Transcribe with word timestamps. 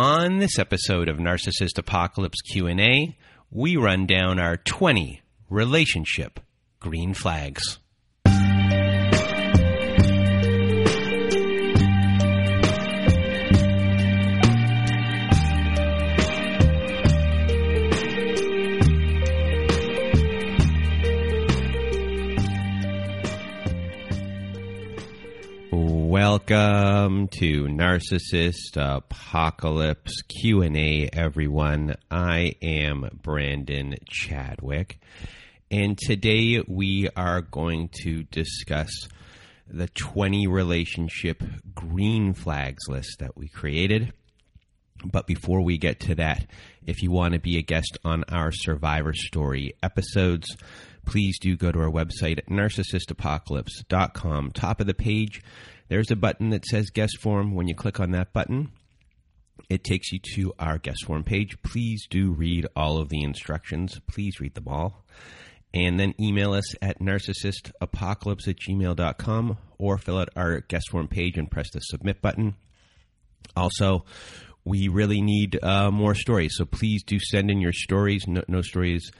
On 0.00 0.38
this 0.38 0.60
episode 0.60 1.08
of 1.08 1.16
Narcissist 1.16 1.76
Apocalypse 1.76 2.40
Q&A, 2.52 3.18
we 3.50 3.76
run 3.76 4.06
down 4.06 4.38
our 4.38 4.56
20 4.56 5.22
relationship 5.50 6.38
green 6.78 7.14
flags. 7.14 7.80
Welcome 26.30 27.28
to 27.38 27.64
Narcissist 27.68 28.76
Apocalypse 28.76 30.20
Q&A 30.28 31.08
everyone. 31.10 31.96
I 32.10 32.52
am 32.60 33.08
Brandon 33.22 33.94
Chadwick 34.06 35.00
and 35.70 35.96
today 35.96 36.62
we 36.68 37.08
are 37.16 37.40
going 37.40 37.88
to 38.02 38.24
discuss 38.24 39.08
the 39.68 39.88
20 39.88 40.46
relationship 40.48 41.42
green 41.74 42.34
flags 42.34 42.86
list 42.88 43.20
that 43.20 43.34
we 43.34 43.48
created. 43.48 44.12
But 45.02 45.26
before 45.26 45.62
we 45.62 45.78
get 45.78 45.98
to 46.00 46.14
that, 46.16 46.46
if 46.86 47.02
you 47.02 47.10
want 47.10 47.32
to 47.34 47.40
be 47.40 47.56
a 47.56 47.62
guest 47.62 47.96
on 48.04 48.24
our 48.24 48.52
Survivor 48.52 49.14
Story 49.14 49.72
episodes, 49.82 50.58
please 51.06 51.38
do 51.38 51.56
go 51.56 51.72
to 51.72 51.80
our 51.80 51.90
website 51.90 52.36
at 52.36 52.48
narcissistapocalypse.com. 52.48 54.50
Top 54.50 54.82
of 54.82 54.86
the 54.86 54.92
page, 54.92 55.40
there's 55.88 56.10
a 56.10 56.16
button 56.16 56.50
that 56.50 56.64
says 56.64 56.90
guest 56.90 57.18
form. 57.20 57.54
When 57.54 57.68
you 57.68 57.74
click 57.74 58.00
on 58.00 58.10
that 58.12 58.32
button, 58.32 58.70
it 59.68 59.84
takes 59.84 60.12
you 60.12 60.20
to 60.34 60.54
our 60.58 60.78
guest 60.78 61.04
form 61.06 61.24
page. 61.24 61.60
Please 61.62 62.06
do 62.08 62.32
read 62.32 62.66
all 62.76 62.98
of 62.98 63.08
the 63.08 63.22
instructions. 63.22 64.00
Please 64.06 64.40
read 64.40 64.54
them 64.54 64.68
all. 64.68 65.04
And 65.74 66.00
then 66.00 66.14
email 66.18 66.54
us 66.54 66.74
at 66.80 67.00
narcissistapocalypse 67.00 68.48
at 68.48 68.56
gmail.com 68.56 69.58
or 69.78 69.98
fill 69.98 70.18
out 70.18 70.30
our 70.34 70.60
guest 70.60 70.90
form 70.90 71.08
page 71.08 71.36
and 71.36 71.50
press 71.50 71.70
the 71.70 71.80
submit 71.80 72.22
button. 72.22 72.54
Also, 73.54 74.04
we 74.64 74.88
really 74.88 75.20
need 75.20 75.62
uh, 75.62 75.90
more 75.90 76.14
stories, 76.14 76.54
so 76.56 76.64
please 76.64 77.02
do 77.02 77.18
send 77.18 77.50
in 77.50 77.60
your 77.60 77.72
stories. 77.72 78.26
No, 78.26 78.42
no 78.48 78.62
stories 78.62 79.10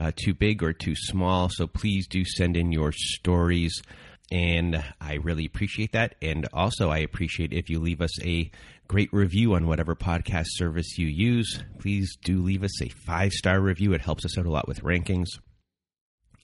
uh, 0.00 0.12
too 0.14 0.34
big 0.34 0.62
or 0.62 0.72
too 0.72 0.94
small, 0.94 1.48
so 1.50 1.66
please 1.66 2.06
do 2.06 2.24
send 2.24 2.56
in 2.56 2.72
your 2.72 2.92
stories 2.92 3.82
and 4.30 4.82
I 5.00 5.14
really 5.14 5.46
appreciate 5.46 5.92
that. 5.92 6.14
And 6.20 6.46
also, 6.52 6.90
I 6.90 6.98
appreciate 6.98 7.52
if 7.52 7.70
you 7.70 7.80
leave 7.80 8.02
us 8.02 8.22
a 8.22 8.50
great 8.86 9.12
review 9.12 9.54
on 9.54 9.66
whatever 9.66 9.94
podcast 9.94 10.46
service 10.48 10.98
you 10.98 11.06
use. 11.06 11.62
Please 11.78 12.16
do 12.22 12.42
leave 12.42 12.62
us 12.62 12.82
a 12.82 12.88
five 12.88 13.32
star 13.32 13.60
review, 13.60 13.92
it 13.92 14.00
helps 14.00 14.24
us 14.24 14.38
out 14.38 14.46
a 14.46 14.50
lot 14.50 14.68
with 14.68 14.82
rankings. 14.82 15.28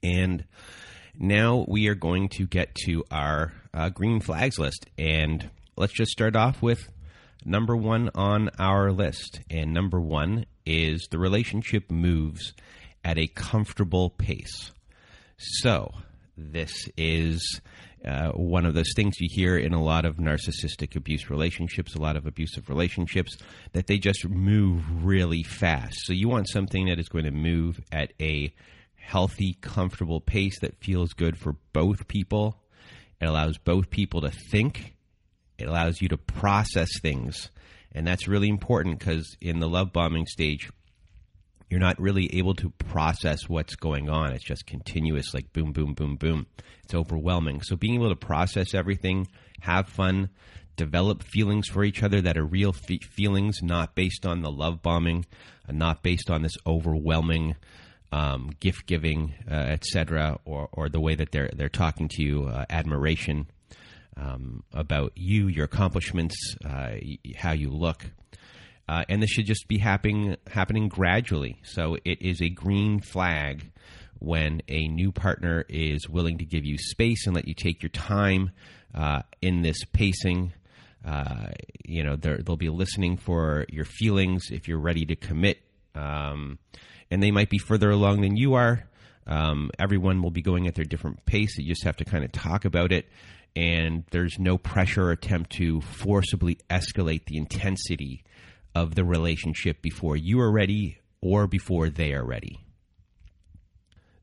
And 0.02 0.44
now 1.18 1.64
we 1.68 1.88
are 1.88 1.94
going 1.94 2.28
to 2.30 2.46
get 2.46 2.74
to 2.86 3.04
our 3.10 3.52
uh, 3.72 3.88
green 3.88 4.20
flags 4.20 4.58
list. 4.58 4.86
And 4.98 5.50
let's 5.76 5.92
just 5.92 6.10
start 6.10 6.36
off 6.36 6.62
with 6.62 6.88
number 7.44 7.76
one 7.76 8.10
on 8.14 8.50
our 8.58 8.92
list. 8.92 9.40
And 9.50 9.72
number 9.72 10.00
one 10.00 10.46
is 10.66 11.08
the 11.10 11.18
relationship 11.18 11.90
moves 11.90 12.54
at 13.04 13.18
a 13.18 13.26
comfortable 13.26 14.10
pace. 14.10 14.72
So, 15.36 15.92
this 16.36 16.88
is 16.96 17.60
uh, 18.04 18.30
one 18.32 18.66
of 18.66 18.74
those 18.74 18.92
things 18.94 19.20
you 19.20 19.28
hear 19.30 19.56
in 19.56 19.72
a 19.72 19.82
lot 19.82 20.04
of 20.04 20.16
narcissistic 20.16 20.94
abuse 20.96 21.30
relationships, 21.30 21.94
a 21.94 22.00
lot 22.00 22.16
of 22.16 22.26
abusive 22.26 22.68
relationships, 22.68 23.36
that 23.72 23.86
they 23.86 23.98
just 23.98 24.28
move 24.28 24.82
really 25.04 25.42
fast. 25.42 25.96
So 26.04 26.12
you 26.12 26.28
want 26.28 26.48
something 26.48 26.86
that 26.86 26.98
is 26.98 27.08
going 27.08 27.24
to 27.24 27.30
move 27.30 27.80
at 27.90 28.12
a 28.20 28.52
healthy, 28.96 29.56
comfortable 29.60 30.20
pace 30.20 30.58
that 30.60 30.82
feels 30.82 31.12
good 31.12 31.38
for 31.38 31.56
both 31.72 32.08
people. 32.08 32.60
It 33.20 33.26
allows 33.26 33.58
both 33.58 33.90
people 33.90 34.20
to 34.22 34.30
think. 34.50 34.94
It 35.58 35.68
allows 35.68 36.00
you 36.00 36.08
to 36.08 36.16
process 36.18 36.88
things. 37.00 37.50
And 37.92 38.06
that's 38.06 38.26
really 38.26 38.48
important 38.48 38.98
because 38.98 39.36
in 39.40 39.60
the 39.60 39.68
love 39.68 39.92
bombing 39.92 40.26
stage, 40.26 40.68
you're 41.70 41.80
not 41.80 42.00
really 42.00 42.34
able 42.36 42.54
to 42.54 42.70
process 42.70 43.48
what's 43.48 43.74
going 43.74 44.08
on. 44.08 44.32
It's 44.32 44.44
just 44.44 44.66
continuous, 44.66 45.34
like 45.34 45.52
boom, 45.52 45.72
boom, 45.72 45.94
boom, 45.94 46.16
boom. 46.16 46.46
It's 46.84 46.94
overwhelming. 46.94 47.62
So 47.62 47.76
being 47.76 47.94
able 47.94 48.10
to 48.10 48.16
process 48.16 48.74
everything, 48.74 49.26
have 49.60 49.88
fun, 49.88 50.28
develop 50.76 51.22
feelings 51.22 51.68
for 51.68 51.84
each 51.84 52.02
other 52.02 52.20
that 52.20 52.36
are 52.36 52.44
real 52.44 52.72
fe- 52.72 52.98
feelings, 52.98 53.60
not 53.62 53.94
based 53.94 54.26
on 54.26 54.42
the 54.42 54.50
love 54.50 54.82
bombing, 54.82 55.26
and 55.66 55.78
not 55.78 56.02
based 56.02 56.30
on 56.30 56.42
this 56.42 56.56
overwhelming 56.66 57.56
um, 58.12 58.50
gift 58.60 58.86
giving, 58.86 59.34
uh, 59.50 59.54
etc., 59.54 60.38
or 60.44 60.68
or 60.72 60.88
the 60.88 61.00
way 61.00 61.14
that 61.16 61.32
they're 61.32 61.50
they're 61.54 61.68
talking 61.68 62.08
to 62.08 62.22
you, 62.22 62.44
uh, 62.44 62.64
admiration 62.70 63.46
um, 64.16 64.62
about 64.72 65.12
you, 65.16 65.48
your 65.48 65.64
accomplishments, 65.64 66.36
uh, 66.64 66.92
how 67.36 67.52
you 67.52 67.70
look. 67.70 68.06
Uh, 68.88 69.04
and 69.08 69.22
this 69.22 69.30
should 69.30 69.46
just 69.46 69.66
be 69.66 69.78
happening 69.78 70.36
happening 70.46 70.88
gradually. 70.88 71.58
So 71.64 71.96
it 72.04 72.20
is 72.20 72.42
a 72.42 72.48
green 72.48 73.00
flag 73.00 73.70
when 74.18 74.62
a 74.68 74.88
new 74.88 75.12
partner 75.12 75.64
is 75.68 76.08
willing 76.08 76.38
to 76.38 76.44
give 76.44 76.64
you 76.64 76.76
space 76.78 77.26
and 77.26 77.34
let 77.34 77.48
you 77.48 77.54
take 77.54 77.82
your 77.82 77.90
time 77.90 78.50
uh, 78.94 79.22
in 79.42 79.62
this 79.62 79.84
pacing. 79.92 80.52
Uh, 81.04 81.48
you 81.84 82.02
know, 82.02 82.16
they'll 82.16 82.56
be 82.56 82.70
listening 82.70 83.16
for 83.16 83.66
your 83.68 83.84
feelings 83.84 84.46
if 84.50 84.68
you're 84.68 84.78
ready 84.78 85.04
to 85.04 85.16
commit, 85.16 85.58
um, 85.94 86.58
and 87.10 87.22
they 87.22 87.30
might 87.30 87.50
be 87.50 87.58
further 87.58 87.90
along 87.90 88.22
than 88.22 88.36
you 88.36 88.54
are. 88.54 88.88
Um, 89.26 89.70
everyone 89.78 90.22
will 90.22 90.30
be 90.30 90.42
going 90.42 90.66
at 90.66 90.74
their 90.74 90.84
different 90.84 91.24
pace. 91.26 91.58
You 91.58 91.68
just 91.68 91.84
have 91.84 91.96
to 91.98 92.04
kind 92.04 92.24
of 92.24 92.32
talk 92.32 92.64
about 92.64 92.92
it, 92.92 93.06
and 93.54 94.04
there's 94.10 94.38
no 94.38 94.56
pressure 94.56 95.08
or 95.08 95.10
attempt 95.12 95.50
to 95.52 95.82
forcibly 95.82 96.58
escalate 96.70 97.26
the 97.26 97.36
intensity 97.36 98.24
of 98.74 98.94
the 98.94 99.04
relationship 99.04 99.80
before 99.82 100.16
you 100.16 100.40
are 100.40 100.50
ready 100.50 100.98
or 101.20 101.46
before 101.46 101.88
they 101.88 102.12
are 102.12 102.24
ready. 102.24 102.60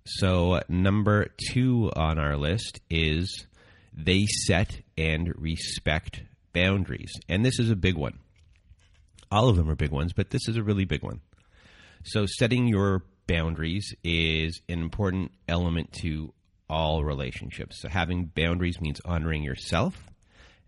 So, 0.05 0.61
number 0.67 1.27
two 1.51 1.91
on 1.95 2.17
our 2.17 2.35
list 2.35 2.81
is 2.89 3.45
they 3.93 4.25
set 4.25 4.81
and 4.97 5.31
respect 5.37 6.23
boundaries. 6.53 7.11
And 7.29 7.45
this 7.45 7.59
is 7.59 7.69
a 7.69 7.75
big 7.75 7.95
one. 7.95 8.19
All 9.31 9.47
of 9.47 9.55
them 9.55 9.69
are 9.69 9.75
big 9.75 9.91
ones, 9.91 10.13
but 10.13 10.31
this 10.31 10.47
is 10.47 10.57
a 10.57 10.63
really 10.63 10.85
big 10.85 11.03
one. 11.03 11.21
So, 12.03 12.25
setting 12.25 12.67
your 12.67 13.03
boundaries 13.27 13.93
is 14.03 14.61
an 14.67 14.79
important 14.79 15.31
element 15.47 15.93
to 16.01 16.33
all 16.69 17.03
relationships. 17.03 17.81
So, 17.81 17.87
having 17.87 18.25
boundaries 18.25 18.81
means 18.81 18.99
honoring 19.05 19.43
yourself 19.43 20.07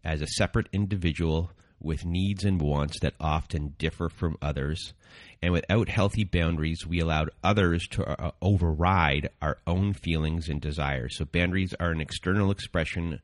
as 0.04 0.22
a 0.22 0.28
separate 0.28 0.70
individual 0.72 1.52
with 1.84 2.06
needs 2.06 2.44
and 2.44 2.62
wants 2.62 3.00
that 3.02 3.14
often 3.20 3.76
differ 3.78 4.10
from 4.10 4.38
others. 4.42 4.94
And 5.42 5.54
without 5.54 5.90
healthy 5.90 6.24
boundaries, 6.24 6.88
we 6.88 7.00
allowed 7.00 7.30
others 7.44 7.86
to 7.92 8.06
uh, 8.06 8.32
override 8.42 9.30
our 9.42 9.58
own 9.68 9.94
feelings 9.94 10.48
and 10.48 10.62
desires. 10.62 11.18
So, 11.18 11.26
boundaries 11.26 11.76
are 11.80 11.92
an 11.92 12.02
external 12.02 12.50
expression 12.50 13.20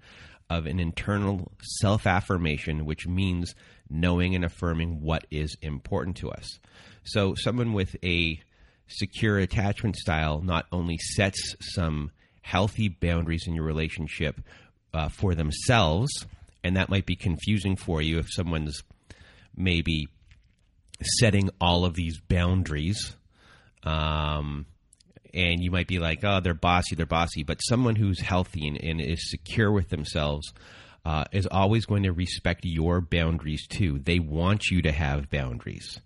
of 0.50 0.66
an 0.66 0.80
internal 0.80 1.52
self 1.80 2.06
affirmation, 2.06 2.86
which 2.86 3.08
means 3.08 3.56
knowing 3.90 4.36
and 4.36 4.44
affirming 4.44 5.02
what 5.02 5.26
is 5.32 5.56
important 5.62 6.18
to 6.18 6.30
us. 6.30 6.60
So, 7.04 7.36
someone 7.36 7.74
with 7.74 7.96
a 8.04 8.42
secure 8.88 9.38
attachment 9.40 9.96
style 9.96 10.42
not 10.42 10.66
only 10.72 10.98
sets 10.98 11.56
some 11.62 12.12
healthy 12.42 12.90
boundaries 12.90 13.46
in 13.48 13.54
your 13.54 13.64
relationship 13.64 14.42
uh, 14.94 15.08
for 15.08 15.36
themselves 15.36 16.10
and 16.64 16.76
that 16.76 16.90
might 16.90 17.06
be 17.06 17.16
confusing 17.16 17.76
for 17.76 18.02
you 18.02 18.20
if 18.20 18.32
someone's 18.32 18.84
maybe 19.56 20.08
setting 21.02 21.50
all 21.60 21.86
of 21.86 21.94
these 21.94 22.20
boundaries 22.20 23.16
um, 23.84 24.66
and 25.34 25.64
you 25.64 25.72
might 25.72 25.88
be 25.88 26.00
like 26.00 26.24
oh 26.24 26.40
they're 26.40 26.54
bossy 26.54 26.96
they're 26.96 27.06
bossy 27.06 27.44
but 27.44 27.60
someone 27.60 27.96
who's 27.96 28.20
healthy 28.20 28.68
and, 28.68 28.82
and 28.84 29.02
is 29.02 29.30
secure 29.30 29.72
with 29.72 29.90
themselves 29.90 30.54
uh, 31.06 31.24
is 31.32 31.48
always 31.50 31.86
going 31.86 32.04
to 32.04 32.12
respect 32.12 32.62
your 32.64 33.00
boundaries 33.00 33.66
too 33.68 34.00
they 34.00 34.20
want 34.20 34.66
you 34.70 34.82
to 34.82 34.92
have 34.92 35.30
boundaries 35.30 36.00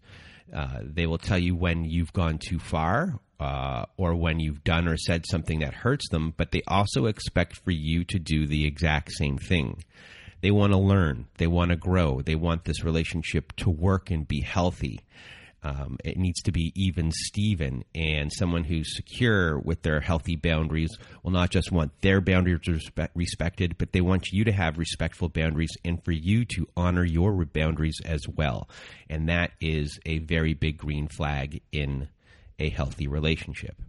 uh, 0.54 0.80
they 0.84 1.08
will 1.08 1.18
tell 1.18 1.38
you 1.38 1.56
when 1.56 1.84
you've 1.84 2.14
gone 2.14 2.38
too 2.38 2.60
far 2.60 3.20
uh, 3.40 3.86
or 3.98 4.16
when 4.16 4.40
you've 4.40 4.64
done 4.64 4.88
or 4.88 4.98
said 4.98 5.26
something 5.26 5.60
that 5.60 5.74
hurts 5.74 6.08
them, 6.10 6.34
but 6.38 6.52
they 6.52 6.62
also 6.68 7.08
expect 7.08 7.58
for 7.58 7.72
you 7.72 8.04
to 8.06 8.20
do 8.20 8.48
the 8.48 8.66
exact 8.66 9.12
same 9.12 9.38
thing. 9.38 9.84
They 10.44 10.52
want 10.52 10.74
to 10.74 10.78
learn. 10.78 11.28
They 11.38 11.48
want 11.48 11.70
to 11.70 11.78
grow. 11.78 12.22
They 12.22 12.36
want 12.36 12.66
this 12.66 12.84
relationship 12.84 13.56
to 13.56 13.70
work 13.70 14.12
and 14.12 14.28
be 14.28 14.42
healthy. 14.42 15.00
Um, 15.64 15.96
it 16.04 16.18
needs 16.18 16.42
to 16.42 16.52
be 16.52 16.74
even 16.76 17.14
Steven, 17.14 17.86
and 17.96 18.30
someone 18.30 18.66
who's 18.66 18.94
secure 18.94 19.58
with 19.58 19.84
their 19.84 20.02
healthy 20.02 20.36
boundaries 20.36 20.90
will 21.24 21.32
not 21.32 21.50
just 21.50 21.72
want 21.72 21.94
their 22.02 22.20
boundaries 22.20 22.60
respe- 22.68 23.08
respected, 23.16 23.78
but 23.78 23.94
they 23.94 24.02
want 24.02 24.34
you 24.34 24.44
to 24.44 24.52
have 24.52 24.78
respectful 24.78 25.30
boundaries 25.30 25.72
and 25.86 26.04
for 26.04 26.12
you 26.12 26.44
to 26.44 26.68
honor 26.76 27.06
your 27.06 27.46
boundaries 27.46 28.02
as 28.04 28.28
well. 28.28 28.68
And 29.10 29.30
that 29.30 29.52
is 29.62 29.98
a 30.06 30.18
very 30.18 30.54
big 30.54 30.78
green 30.78 31.08
flag 31.08 31.62
in 31.72 32.10
a 32.60 32.68
healthy 32.68 33.08
relationship. 33.08 33.82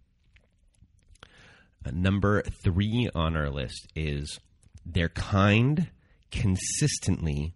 Uh, 1.84 1.90
number 1.92 2.42
three 2.62 3.10
on 3.12 3.36
our 3.36 3.50
list 3.50 3.88
is 3.96 4.38
they're 4.86 5.08
kind 5.08 5.88
consistently, 6.34 7.54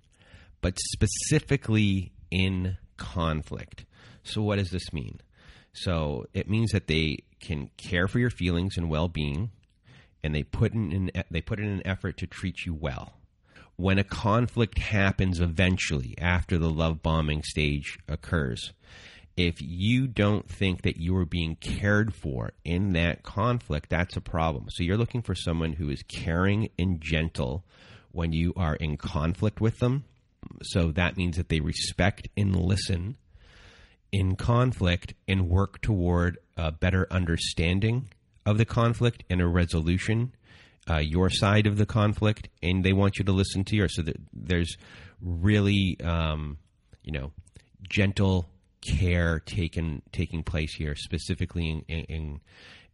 but 0.61 0.79
specifically 0.79 2.13
in 2.31 2.77
conflict. 2.97 3.85
So, 4.23 4.43
what 4.43 4.57
does 4.57 4.71
this 4.71 4.93
mean? 4.93 5.21
So, 5.73 6.27
it 6.33 6.49
means 6.49 6.71
that 6.73 6.87
they 6.87 7.19
can 7.41 7.71
care 7.77 8.09
for 8.09 8.19
your 8.19 8.31
feelings 8.31 8.77
and 8.77 8.89
well 8.89 9.09
being, 9.09 9.51
and 10.23 10.35
they 10.35 10.43
put 10.43 10.73
in 10.73 10.93
an, 10.93 11.25
they 11.31 11.41
put 11.41 11.59
in 11.59 11.67
an 11.67 11.87
effort 11.87 12.17
to 12.19 12.27
treat 12.27 12.65
you 12.65 12.75
well. 12.75 13.15
When 13.77 13.99
a 13.99 14.05
conflict 14.05 14.79
happens 14.79 15.41
eventually 15.41 16.15
after 16.19 16.59
the 16.59 16.71
love 16.71 17.01
bombing 17.01 17.45
stage 17.45 17.99
occurs, 18.09 18.73
if 19.37 19.61
you 19.61 20.09
don't 20.09 20.49
think 20.49 20.83
that 20.83 20.97
you 20.97 21.17
are 21.17 21.25
being 21.25 21.55
cared 21.57 22.13
for 22.13 22.55
in 22.65 22.93
that 22.95 23.23
conflict, 23.23 23.89
that's 23.89 24.17
a 24.17 24.21
problem. 24.21 24.67
So 24.69 24.83
you're 24.83 24.97
looking 24.97 25.23
for 25.23 25.37
someone 25.37 25.75
who 25.75 25.91
is 25.91 26.03
caring 26.03 26.71
and 26.77 27.01
gentle 27.01 27.65
when 28.19 28.33
you 28.33 28.53
are 28.57 28.75
in 28.75 28.97
conflict 28.97 29.61
with 29.61 29.79
them. 29.79 30.03
So 30.63 30.91
that 30.91 31.17
means 31.17 31.37
that 31.37 31.49
they 31.51 31.61
respect 31.61 32.29
and 32.37 32.55
listen 32.55 33.17
in 34.11 34.35
conflict 34.35 35.15
and 35.29 35.49
work 35.49 35.81
toward 35.81 36.39
a 36.57 36.73
better 36.73 37.07
understanding 37.13 38.09
of 38.45 38.59
the 38.59 38.65
conflict 38.65 39.23
and 39.31 39.41
a 39.41 39.47
resolution. 39.47 40.33
Uh, 40.91 40.97
your 40.97 41.31
side 41.31 41.69
of 41.69 41.77
the 41.77 41.87
conflict, 41.87 42.49
and 42.61 42.85
they 42.85 42.93
want 42.93 43.19
you 43.19 43.25
to 43.25 43.31
listen 43.31 43.63
to 43.63 43.77
yours. 43.77 43.95
So 43.95 44.03
there's 44.33 44.77
really, 45.21 45.97
um, 46.03 46.59
you 47.05 47.13
know, 47.13 47.31
gentle 47.89 48.49
care 48.81 49.39
taken 49.39 50.03
taking 50.11 50.43
place 50.43 50.75
here, 50.75 50.97
specifically 50.97 51.85
in 51.87 52.05
in, 52.05 52.41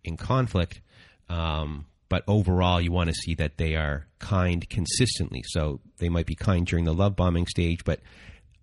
in 0.03 0.17
conflict. 0.17 0.83
Um, 1.31 1.87
but 2.15 2.23
overall, 2.29 2.81
you 2.81 2.93
want 2.93 3.09
to 3.09 3.13
see 3.13 3.35
that 3.35 3.57
they 3.57 3.75
are 3.75 4.07
kind 4.21 4.71
consistently. 4.71 5.43
So 5.47 5.81
they 5.99 6.09
might 6.09 6.27
be 6.27 6.37
kind 6.37 6.65
during 6.65 6.85
the 6.85 6.95
love 6.95 7.17
bombing 7.17 7.49
stage, 7.49 7.83
but 7.85 7.99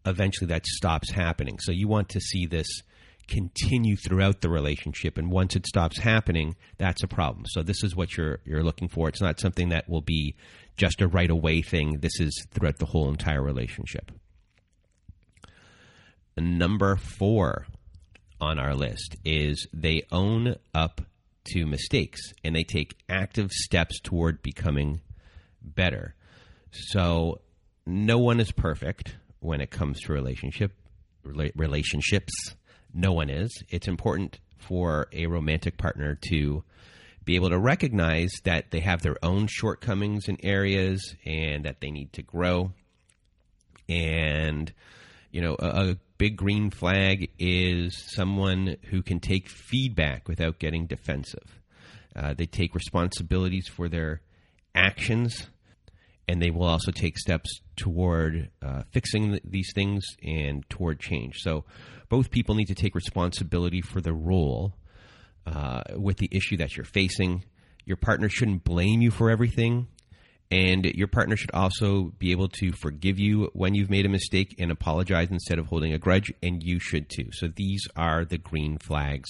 eventually 0.06 0.48
that 0.48 0.66
stops 0.66 1.12
happening. 1.12 1.60
So 1.60 1.74
you 1.74 1.90
want 1.90 2.08
to 2.12 2.22
see 2.22 2.46
this 2.46 2.82
continue 3.28 3.98
throughout 3.98 4.40
the 4.40 4.48
relationship, 4.48 5.18
and 5.18 5.30
once 5.30 5.58
it 5.58 5.68
stops 5.68 6.00
happening, 6.00 6.56
that's 6.78 7.04
a 7.04 7.10
problem. 7.10 7.44
So 7.50 7.62
this 7.62 7.84
is 7.84 7.94
what 7.94 8.16
you're 8.16 8.40
you're 8.46 8.64
looking 8.64 8.88
for. 8.88 9.10
It's 9.10 9.20
not 9.20 9.42
something 9.42 9.68
that 9.68 9.90
will 9.90 10.00
be 10.00 10.38
just 10.78 11.02
a 11.02 11.10
right 11.10 11.30
away 11.30 11.62
thing. 11.62 12.00
This 12.00 12.22
is 12.22 12.48
throughout 12.52 12.78
the 12.78 12.86
whole 12.86 13.10
entire 13.10 13.44
relationship 13.44 14.14
number 16.38 16.96
four 16.96 17.66
on 18.40 18.58
our 18.60 18.76
list 18.76 19.18
is 19.24 19.68
they 19.74 20.04
own 20.10 20.56
up 20.74 21.02
to 21.46 21.66
mistakes 21.66 22.34
and 22.44 22.56
they 22.56 22.64
take 22.64 22.98
active 23.10 23.52
steps 23.52 24.00
toward 24.00 24.42
becoming 24.42 25.02
better. 25.62 26.16
So 26.72 27.42
no 27.86 28.20
one 28.20 28.40
is 28.40 28.52
perfect 28.52 29.16
when 29.40 29.62
it 29.62 29.72
comes 29.72 30.02
to 30.02 30.14
relationship 30.14 30.74
relationships. 31.24 32.34
No 32.94 33.14
one 33.14 33.30
is. 33.30 33.64
It's 33.70 33.88
important 33.88 34.40
for 34.58 35.08
a 35.12 35.28
romantic 35.28 35.78
partner 35.78 36.18
to 36.30 36.64
be 37.24 37.36
able 37.36 37.50
to 37.50 37.60
recognize 37.60 38.32
that 38.44 38.72
they 38.72 38.80
have 38.80 39.02
their 39.02 39.18
own 39.24 39.48
shortcomings 39.48 40.28
in 40.28 40.38
areas 40.44 41.16
and 41.26 41.66
that 41.66 41.80
they 41.80 41.92
need 41.92 42.14
to 42.14 42.22
grow. 42.22 42.72
And 43.88 44.72
you 45.32 45.42
know, 45.42 45.56
a, 45.60 45.92
a 45.92 45.98
big 46.22 46.38
green 46.38 46.70
flag 46.70 47.32
is 47.40 47.98
someone 48.14 48.78
who 48.92 49.02
can 49.02 49.20
take 49.20 49.50
feedback 49.50 50.28
without 50.28 50.60
getting 50.60 50.86
defensive. 50.86 51.60
Uh, 52.16 52.32
they 52.32 52.46
take 52.46 52.76
responsibilities 52.76 53.68
for 53.68 53.90
their 53.90 54.22
actions, 54.76 55.48
and 56.28 56.40
they 56.40 56.52
will 56.52 56.68
also 56.68 56.92
take 56.92 57.18
steps 57.18 57.50
toward 57.76 58.52
uh, 58.62 58.84
fixing 58.92 59.32
th- 59.32 59.42
these 59.44 59.72
things 59.74 60.06
and 60.22 60.64
toward 60.70 61.00
change. 61.00 61.38
So, 61.40 61.66
both 62.08 62.30
people 62.30 62.54
need 62.54 62.68
to 62.68 62.76
take 62.76 62.94
responsibility 62.94 63.82
for 63.82 64.00
the 64.00 64.14
role 64.14 64.76
uh, 65.48 65.82
with 65.96 66.18
the 66.18 66.30
issue 66.32 66.58
that 66.58 66.78
you're 66.78 66.86
facing. 66.86 67.46
Your 67.84 67.98
partner 67.98 68.30
shouldn't 68.30 68.64
blame 68.64 69.02
you 69.02 69.10
for 69.10 69.32
everything. 69.32 69.88
And 70.52 70.86
your 70.86 71.08
partner 71.08 71.38
should 71.38 71.52
also 71.52 72.12
be 72.20 72.32
able 72.32 72.50
to 72.60 72.74
forgive 72.74 73.18
you 73.18 73.50
when 73.54 73.74
you've 73.74 73.90
made 73.90 74.06
a 74.06 74.10
mistake 74.10 74.54
and 74.60 74.70
apologize 74.70 75.30
instead 75.32 75.58
of 75.58 75.68
holding 75.68 75.94
a 75.94 75.98
grudge, 75.98 76.32
and 76.44 76.62
you 76.62 76.78
should 76.78 77.10
too. 77.10 77.30
So 77.32 77.48
these 77.48 77.88
are 77.96 78.26
the 78.26 78.38
green 78.38 78.78
flags 78.78 79.30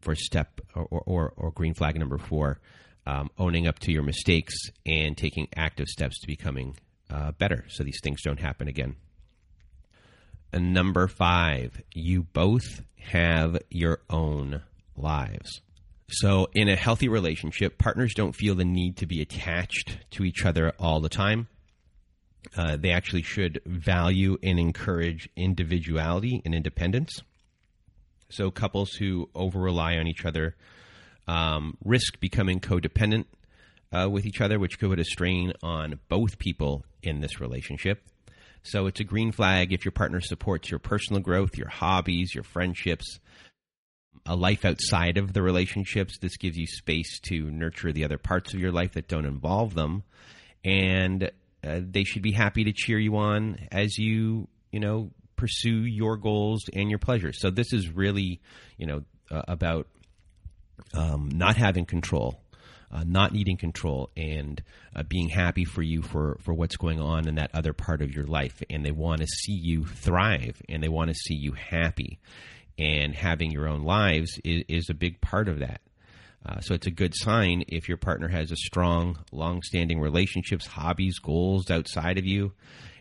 for 0.00 0.16
step 0.16 0.60
or, 0.74 0.86
or, 1.06 1.32
or 1.36 1.50
green 1.52 1.74
flag 1.74 1.96
number 1.96 2.18
four 2.18 2.60
um, 3.06 3.30
owning 3.38 3.66
up 3.66 3.78
to 3.80 3.92
your 3.92 4.02
mistakes 4.02 4.54
and 4.84 5.16
taking 5.16 5.48
active 5.54 5.86
steps 5.86 6.18
to 6.20 6.26
becoming 6.26 6.76
uh, 7.10 7.32
better 7.32 7.64
so 7.68 7.84
these 7.84 8.00
things 8.02 8.22
don't 8.22 8.40
happen 8.40 8.68
again. 8.68 8.96
And 10.52 10.72
number 10.72 11.06
five, 11.06 11.80
you 11.92 12.22
both 12.24 12.82
have 12.98 13.58
your 13.70 14.00
own 14.10 14.62
lives. 14.96 15.60
So, 16.08 16.48
in 16.54 16.68
a 16.68 16.76
healthy 16.76 17.08
relationship, 17.08 17.78
partners 17.78 18.14
don't 18.14 18.34
feel 18.34 18.54
the 18.54 18.64
need 18.64 18.96
to 18.98 19.06
be 19.06 19.20
attached 19.20 19.98
to 20.12 20.24
each 20.24 20.44
other 20.44 20.72
all 20.78 21.00
the 21.00 21.08
time. 21.08 21.48
Uh, 22.56 22.76
they 22.76 22.90
actually 22.90 23.22
should 23.22 23.60
value 23.66 24.38
and 24.40 24.58
encourage 24.58 25.28
individuality 25.34 26.42
and 26.44 26.54
independence. 26.54 27.22
So, 28.28 28.52
couples 28.52 28.92
who 28.92 29.28
over 29.34 29.58
rely 29.58 29.96
on 29.96 30.06
each 30.06 30.24
other 30.24 30.54
um, 31.26 31.76
risk 31.84 32.20
becoming 32.20 32.60
codependent 32.60 33.24
uh, 33.92 34.08
with 34.08 34.26
each 34.26 34.40
other, 34.40 34.60
which 34.60 34.78
could 34.78 34.90
put 34.90 35.00
a 35.00 35.04
strain 35.04 35.54
on 35.60 35.98
both 36.08 36.38
people 36.38 36.84
in 37.02 37.20
this 37.20 37.40
relationship. 37.40 38.00
So, 38.62 38.86
it's 38.86 39.00
a 39.00 39.04
green 39.04 39.32
flag 39.32 39.72
if 39.72 39.84
your 39.84 39.92
partner 39.92 40.20
supports 40.20 40.70
your 40.70 40.78
personal 40.78 41.20
growth, 41.20 41.56
your 41.56 41.68
hobbies, 41.68 42.32
your 42.32 42.44
friendships, 42.44 43.18
a 44.26 44.36
life 44.36 44.64
outside 44.64 45.18
of 45.18 45.32
the 45.32 45.42
relationships. 45.42 46.18
This 46.18 46.36
gives 46.36 46.56
you 46.56 46.66
space 46.66 47.20
to 47.20 47.50
nurture 47.50 47.92
the 47.92 48.04
other 48.04 48.18
parts 48.18 48.54
of 48.54 48.60
your 48.60 48.72
life 48.72 48.92
that 48.92 49.08
don't 49.08 49.26
involve 49.26 49.74
them, 49.74 50.02
and 50.64 51.30
uh, 51.64 51.80
they 51.82 52.04
should 52.04 52.22
be 52.22 52.32
happy 52.32 52.64
to 52.64 52.72
cheer 52.72 52.98
you 52.98 53.16
on 53.16 53.68
as 53.70 53.96
you 53.98 54.48
you 54.70 54.80
know 54.80 55.10
pursue 55.36 55.84
your 55.84 56.16
goals 56.16 56.64
and 56.72 56.90
your 56.90 56.98
pleasures. 56.98 57.40
So 57.40 57.50
this 57.50 57.72
is 57.72 57.88
really 57.90 58.40
you 58.76 58.86
know 58.86 59.02
uh, 59.30 59.42
about 59.48 59.86
um, 60.94 61.30
not 61.32 61.56
having 61.56 61.86
control. 61.86 62.40
Uh, 62.88 63.02
not 63.04 63.32
needing 63.32 63.56
control 63.56 64.10
and 64.16 64.62
uh, 64.94 65.02
being 65.02 65.28
happy 65.28 65.64
for 65.64 65.82
you 65.82 66.02
for, 66.02 66.38
for 66.44 66.54
what's 66.54 66.76
going 66.76 67.00
on 67.00 67.26
in 67.26 67.34
that 67.34 67.50
other 67.52 67.72
part 67.72 68.00
of 68.00 68.12
your 68.12 68.26
life. 68.26 68.62
And 68.70 68.86
they 68.86 68.92
want 68.92 69.22
to 69.22 69.26
see 69.26 69.58
you 69.60 69.84
thrive 69.84 70.62
and 70.68 70.84
they 70.84 70.88
want 70.88 71.08
to 71.08 71.14
see 71.14 71.34
you 71.34 71.52
happy 71.52 72.20
and 72.78 73.14
having 73.14 73.50
your 73.50 73.68
own 73.68 73.82
lives 73.82 74.38
is, 74.44 74.64
is 74.68 74.90
a 74.90 74.94
big 74.94 75.20
part 75.20 75.48
of 75.48 75.60
that. 75.60 75.80
Uh, 76.44 76.60
so 76.60 76.74
it's 76.74 76.86
a 76.86 76.92
good 76.92 77.12
sign 77.14 77.64
if 77.68 77.88
your 77.88 77.96
partner 77.96 78.28
has 78.28 78.52
a 78.52 78.56
strong, 78.56 79.18
long-standing 79.32 80.00
relationships, 80.00 80.66
hobbies, 80.66 81.18
goals 81.18 81.70
outside 81.70 82.18
of 82.18 82.24
you, 82.24 82.52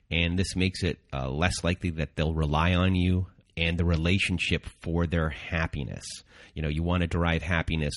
and 0.10 0.38
this 0.38 0.56
makes 0.56 0.84
it 0.84 0.98
uh, 1.14 1.30
less 1.30 1.64
likely 1.64 1.92
that 1.92 2.16
they'll 2.16 2.34
rely 2.34 2.74
on 2.74 2.96
you 2.96 3.28
and 3.58 3.78
the 3.78 3.86
relationship 3.86 4.66
for 4.82 5.06
their 5.06 5.30
happiness. 5.30 6.06
You 6.54 6.62
know, 6.62 6.70
you 6.70 6.84
want 6.84 7.02
to 7.02 7.08
derive 7.08 7.44
happiness 7.44 7.94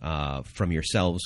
uh, 0.00 0.42
from 0.42 0.72
yourselves 0.72 1.22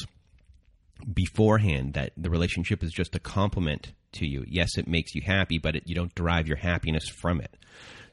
beforehand. 1.12 1.94
That 1.94 2.12
the 2.16 2.30
relationship 2.30 2.82
is 2.82 2.92
just 2.92 3.14
a 3.14 3.20
complement 3.20 3.92
to 4.12 4.26
you. 4.26 4.44
Yes, 4.48 4.78
it 4.78 4.88
makes 4.88 5.14
you 5.14 5.22
happy, 5.24 5.58
but 5.58 5.76
it, 5.76 5.84
you 5.86 5.94
don't 5.94 6.14
derive 6.14 6.48
your 6.48 6.56
happiness 6.56 7.08
from 7.08 7.40
it. 7.40 7.56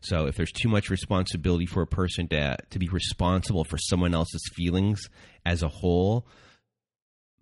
So 0.04 0.28
if 0.28 0.36
there's 0.36 0.52
too 0.52 0.70
much 0.70 0.90
responsibility 0.90 1.66
for 1.66 1.82
a 1.82 1.88
person 1.88 2.28
to 2.30 2.58
to 2.70 2.80
be 2.80 2.90
responsible 2.90 3.64
for 3.64 3.78
someone 3.78 4.14
else's 4.14 4.44
feelings 4.54 5.02
as 5.46 5.64
a 5.64 5.70
whole, 5.70 6.28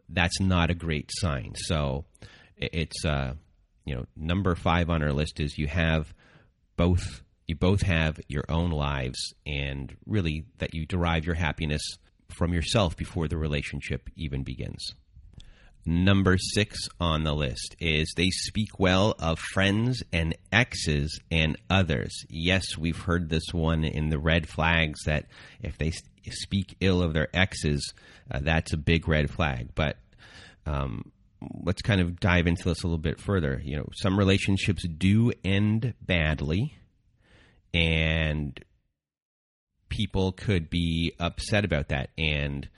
that's 0.07 0.39
not 0.39 0.69
a 0.69 0.75
great 0.75 1.09
sign. 1.11 1.53
So 1.55 2.05
it's 2.57 3.03
uh, 3.03 3.33
you 3.85 3.95
know 3.95 4.05
number 4.15 4.55
five 4.55 4.89
on 4.89 5.01
our 5.01 5.11
list 5.11 5.39
is 5.39 5.57
you 5.57 5.67
have 5.67 6.13
both 6.77 7.23
you 7.47 7.55
both 7.55 7.81
have 7.81 8.19
your 8.27 8.45
own 8.47 8.69
lives 8.69 9.33
and 9.45 9.95
really 10.05 10.45
that 10.59 10.73
you 10.73 10.85
derive 10.85 11.25
your 11.25 11.35
happiness 11.35 11.81
from 12.29 12.53
yourself 12.53 12.95
before 12.95 13.27
the 13.27 13.37
relationship 13.37 14.09
even 14.15 14.43
begins. 14.43 14.93
Number 15.83 16.38
six 16.38 16.89
on 17.00 17.23
the 17.23 17.33
list 17.33 17.75
is 17.79 18.13
they 18.15 18.29
speak 18.29 18.79
well 18.79 19.15
of 19.17 19.39
friends 19.39 20.03
and 20.13 20.35
exes 20.51 21.19
and 21.31 21.57
others. 21.71 22.23
Yes, 22.29 22.77
we've 22.77 23.00
heard 23.00 23.29
this 23.29 23.51
one 23.51 23.83
in 23.83 24.09
the 24.09 24.19
red 24.19 24.47
flags 24.47 25.03
that 25.05 25.25
if 25.61 25.79
they 25.79 25.91
speak 26.29 26.75
ill 26.81 27.01
of 27.01 27.13
their 27.13 27.35
exes, 27.35 27.93
uh, 28.29 28.39
that's 28.41 28.73
a 28.73 28.77
big 28.77 29.07
red 29.07 29.31
flag. 29.31 29.69
But 29.73 29.97
um, 30.67 31.11
let's 31.63 31.81
kind 31.81 32.00
of 32.00 32.19
dive 32.19 32.45
into 32.45 32.63
this 32.63 32.83
a 32.83 32.88
little 32.88 33.00
bit 33.00 33.19
further. 33.19 33.59
You 33.63 33.77
know, 33.77 33.89
some 33.95 34.19
relationships 34.19 34.88
do 34.88 35.31
end 35.43 35.95
badly, 36.00 36.75
and 37.73 38.59
people 39.89 40.31
could 40.31 40.69
be 40.69 41.13
upset 41.19 41.65
about 41.65 41.89
that. 41.89 42.11
And 42.19 42.69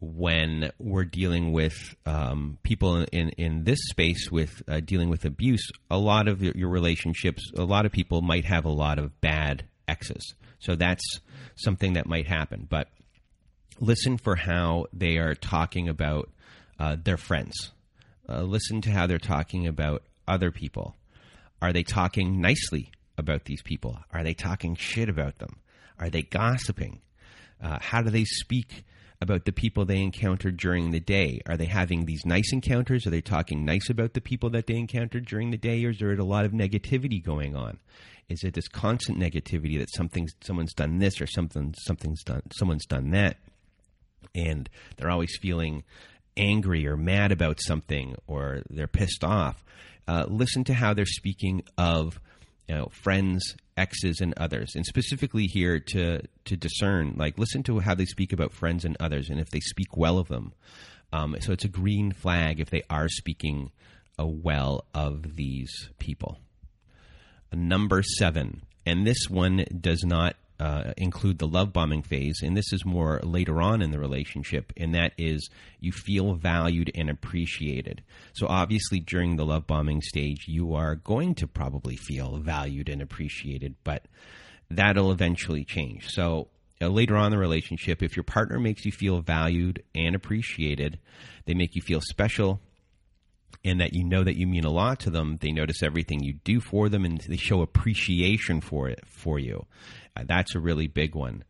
when 0.00 0.70
we're 0.78 1.04
dealing 1.04 1.52
with 1.52 1.94
um, 2.04 2.58
people 2.62 3.04
in, 3.12 3.30
in 3.30 3.64
this 3.64 3.78
space 3.88 4.30
with 4.30 4.62
uh, 4.68 4.80
dealing 4.80 5.08
with 5.08 5.24
abuse, 5.24 5.70
a 5.90 5.98
lot 5.98 6.28
of 6.28 6.42
your 6.42 6.68
relationships, 6.68 7.50
a 7.56 7.64
lot 7.64 7.86
of 7.86 7.92
people 7.92 8.20
might 8.20 8.44
have 8.44 8.64
a 8.64 8.70
lot 8.70 8.98
of 8.98 9.20
bad 9.20 9.64
exes. 9.88 10.34
So 10.58 10.76
that's 10.76 11.20
something 11.56 11.94
that 11.94 12.06
might 12.06 12.26
happen. 12.26 12.66
But 12.68 12.88
listen 13.80 14.18
for 14.18 14.36
how 14.36 14.86
they 14.92 15.16
are 15.16 15.34
talking 15.34 15.88
about 15.88 16.30
uh, 16.78 16.96
their 17.02 17.16
friends. 17.16 17.72
Uh, 18.28 18.42
listen 18.42 18.80
to 18.82 18.90
how 18.90 19.06
they're 19.06 19.18
talking 19.18 19.66
about 19.66 20.02
other 20.28 20.50
people. 20.50 20.94
Are 21.62 21.72
they 21.72 21.82
talking 21.84 22.40
nicely 22.40 22.90
about 23.16 23.44
these 23.44 23.62
people? 23.62 23.98
Are 24.12 24.22
they 24.22 24.34
talking 24.34 24.74
shit 24.74 25.08
about 25.08 25.38
them? 25.38 25.56
Are 25.98 26.10
they 26.10 26.22
gossiping? 26.22 27.00
Uh, 27.62 27.78
how 27.80 28.02
do 28.02 28.10
they 28.10 28.24
speak 28.24 28.84
about 29.20 29.44
the 29.44 29.52
people 29.52 29.84
they 29.84 30.02
encountered 30.02 30.56
during 30.56 30.90
the 30.90 31.00
day? 31.00 31.40
Are 31.46 31.56
they 31.56 31.66
having 31.66 32.04
these 32.04 32.26
nice 32.26 32.52
encounters? 32.52 33.06
Are 33.06 33.10
they 33.10 33.20
talking 33.20 33.64
nice 33.64 33.88
about 33.88 34.14
the 34.14 34.20
people 34.20 34.50
that 34.50 34.66
they 34.66 34.76
encountered 34.76 35.26
during 35.26 35.50
the 35.50 35.56
day, 35.56 35.84
or 35.84 35.90
is 35.90 35.98
there 35.98 36.12
a 36.12 36.24
lot 36.24 36.44
of 36.44 36.52
negativity 36.52 37.22
going 37.22 37.56
on? 37.56 37.78
Is 38.28 38.42
it 38.42 38.54
this 38.54 38.68
constant 38.68 39.18
negativity 39.18 39.78
that 39.78 39.92
something's 39.94 40.32
someone's 40.40 40.74
done 40.74 40.98
this 40.98 41.20
or 41.20 41.26
something 41.26 41.74
something's 41.78 42.22
done 42.24 42.42
someone's 42.52 42.86
done 42.86 43.10
that, 43.10 43.38
and 44.34 44.68
they're 44.96 45.10
always 45.10 45.36
feeling 45.40 45.84
angry 46.36 46.86
or 46.86 46.96
mad 46.96 47.32
about 47.32 47.60
something 47.60 48.16
or 48.26 48.62
they're 48.68 48.86
pissed 48.86 49.22
off? 49.22 49.64
Uh, 50.08 50.24
listen 50.28 50.64
to 50.64 50.74
how 50.74 50.94
they're 50.94 51.04
speaking 51.06 51.62
of 51.78 52.20
you 52.68 52.74
know, 52.74 52.88
friends, 52.90 53.56
exes, 53.76 54.20
and 54.20 54.34
others, 54.36 54.74
and 54.74 54.84
specifically 54.84 55.46
here 55.46 55.78
to 55.78 56.22
to 56.44 56.56
discern, 56.56 57.14
like 57.16 57.38
listen 57.38 57.62
to 57.64 57.80
how 57.80 57.94
they 57.94 58.06
speak 58.06 58.32
about 58.32 58.52
friends 58.52 58.84
and 58.84 58.96
others, 58.98 59.28
and 59.28 59.40
if 59.40 59.50
they 59.50 59.60
speak 59.60 59.96
well 59.96 60.18
of 60.18 60.28
them. 60.28 60.52
Um, 61.12 61.36
so 61.40 61.52
it's 61.52 61.64
a 61.64 61.68
green 61.68 62.12
flag 62.12 62.60
if 62.60 62.70
they 62.70 62.82
are 62.90 63.08
speaking 63.08 63.70
uh, 64.18 64.26
well 64.26 64.86
of 64.94 65.36
these 65.36 65.90
people. 65.98 66.38
Number 67.52 68.02
seven, 68.02 68.62
and 68.84 69.06
this 69.06 69.30
one 69.30 69.64
does 69.80 70.04
not 70.04 70.36
uh, 70.58 70.92
include 70.96 71.38
the 71.38 71.46
love 71.46 71.72
bombing 71.72 72.02
phase, 72.02 72.40
and 72.42 72.56
this 72.56 72.72
is 72.72 72.84
more 72.84 73.20
later 73.22 73.60
on 73.60 73.82
in 73.82 73.90
the 73.90 73.98
relationship, 73.98 74.72
and 74.76 74.94
that 74.94 75.12
is 75.18 75.48
you 75.80 75.92
feel 75.92 76.34
valued 76.34 76.90
and 76.94 77.10
appreciated. 77.10 78.02
So, 78.32 78.46
obviously, 78.46 79.00
during 79.00 79.36
the 79.36 79.44
love 79.44 79.66
bombing 79.66 80.00
stage, 80.00 80.44
you 80.46 80.74
are 80.74 80.96
going 80.96 81.34
to 81.36 81.46
probably 81.46 81.96
feel 81.96 82.38
valued 82.38 82.88
and 82.88 83.02
appreciated, 83.02 83.74
but 83.84 84.06
that'll 84.70 85.12
eventually 85.12 85.64
change. 85.64 86.08
So, 86.08 86.48
uh, 86.80 86.88
later 86.88 87.16
on 87.16 87.26
in 87.26 87.32
the 87.32 87.38
relationship, 87.38 88.02
if 88.02 88.16
your 88.16 88.24
partner 88.24 88.58
makes 88.58 88.84
you 88.84 88.92
feel 88.92 89.20
valued 89.20 89.82
and 89.94 90.14
appreciated, 90.14 90.98
they 91.44 91.54
make 91.54 91.74
you 91.74 91.82
feel 91.82 92.00
special, 92.00 92.60
and 93.64 93.80
that 93.80 93.94
you 93.94 94.04
know 94.04 94.22
that 94.22 94.36
you 94.36 94.46
mean 94.46 94.64
a 94.64 94.70
lot 94.70 95.00
to 95.00 95.10
them, 95.10 95.38
they 95.40 95.52
notice 95.52 95.82
everything 95.82 96.22
you 96.22 96.34
do 96.44 96.60
for 96.60 96.88
them 96.88 97.04
and 97.04 97.20
they 97.22 97.36
show 97.36 97.62
appreciation 97.62 98.60
for 98.60 98.88
it 98.88 99.00
for 99.06 99.38
you. 99.38 99.66
Uh, 100.16 100.24
that's 100.26 100.54
a 100.54 100.60
really 100.60 100.86
big 100.86 101.14
one. 101.14 101.44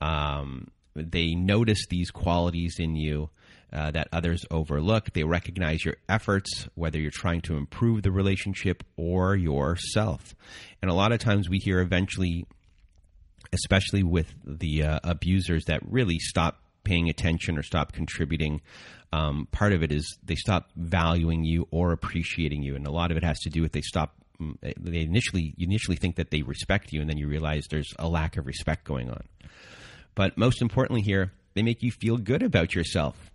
Um, 0.00 0.68
they 0.94 1.34
notice 1.34 1.86
these 1.88 2.10
qualities 2.10 2.76
in 2.78 2.96
you 2.96 3.30
uh, 3.72 3.90
that 3.90 4.08
others 4.12 4.44
overlook. 4.50 5.12
They 5.12 5.24
recognize 5.24 5.84
your 5.84 5.96
efforts, 6.08 6.68
whether 6.74 6.98
you're 6.98 7.10
trying 7.12 7.42
to 7.42 7.56
improve 7.56 8.02
the 8.02 8.10
relationship 8.10 8.82
or 8.96 9.36
yourself. 9.36 10.34
And 10.82 10.90
a 10.90 10.94
lot 10.94 11.12
of 11.12 11.20
times 11.20 11.48
we 11.48 11.58
hear 11.58 11.80
eventually, 11.80 12.46
especially 13.52 14.02
with 14.02 14.32
the 14.44 14.84
uh, 14.84 15.00
abusers 15.04 15.66
that 15.66 15.80
really 15.84 16.18
stop 16.18 16.62
paying 16.84 17.08
attention 17.08 17.58
or 17.58 17.62
stop 17.62 17.92
contributing. 17.92 18.62
Um, 19.12 19.48
part 19.50 19.72
of 19.72 19.82
it 19.82 19.92
is 19.92 20.18
they 20.22 20.34
stop 20.34 20.70
valuing 20.76 21.44
you 21.44 21.66
or 21.70 21.92
appreciating 21.92 22.62
you, 22.62 22.74
and 22.76 22.86
a 22.86 22.90
lot 22.90 23.10
of 23.10 23.16
it 23.16 23.24
has 23.24 23.38
to 23.40 23.50
do 23.50 23.62
with 23.62 23.72
they 23.72 23.82
stop 23.82 24.14
they 24.60 25.00
initially 25.00 25.54
you 25.56 25.66
initially 25.66 25.96
think 25.96 26.16
that 26.16 26.30
they 26.30 26.42
respect 26.42 26.92
you, 26.92 27.00
and 27.00 27.10
then 27.10 27.18
you 27.18 27.28
realize 27.28 27.66
there's 27.68 27.92
a 27.98 28.08
lack 28.08 28.36
of 28.36 28.46
respect 28.46 28.84
going 28.84 29.10
on. 29.10 29.22
But 30.14 30.36
most 30.36 30.62
importantly, 30.62 31.02
here 31.02 31.32
they 31.54 31.62
make 31.62 31.82
you 31.82 31.90
feel 31.90 32.16
good 32.16 32.42
about 32.42 32.74
yourself. 32.74 33.30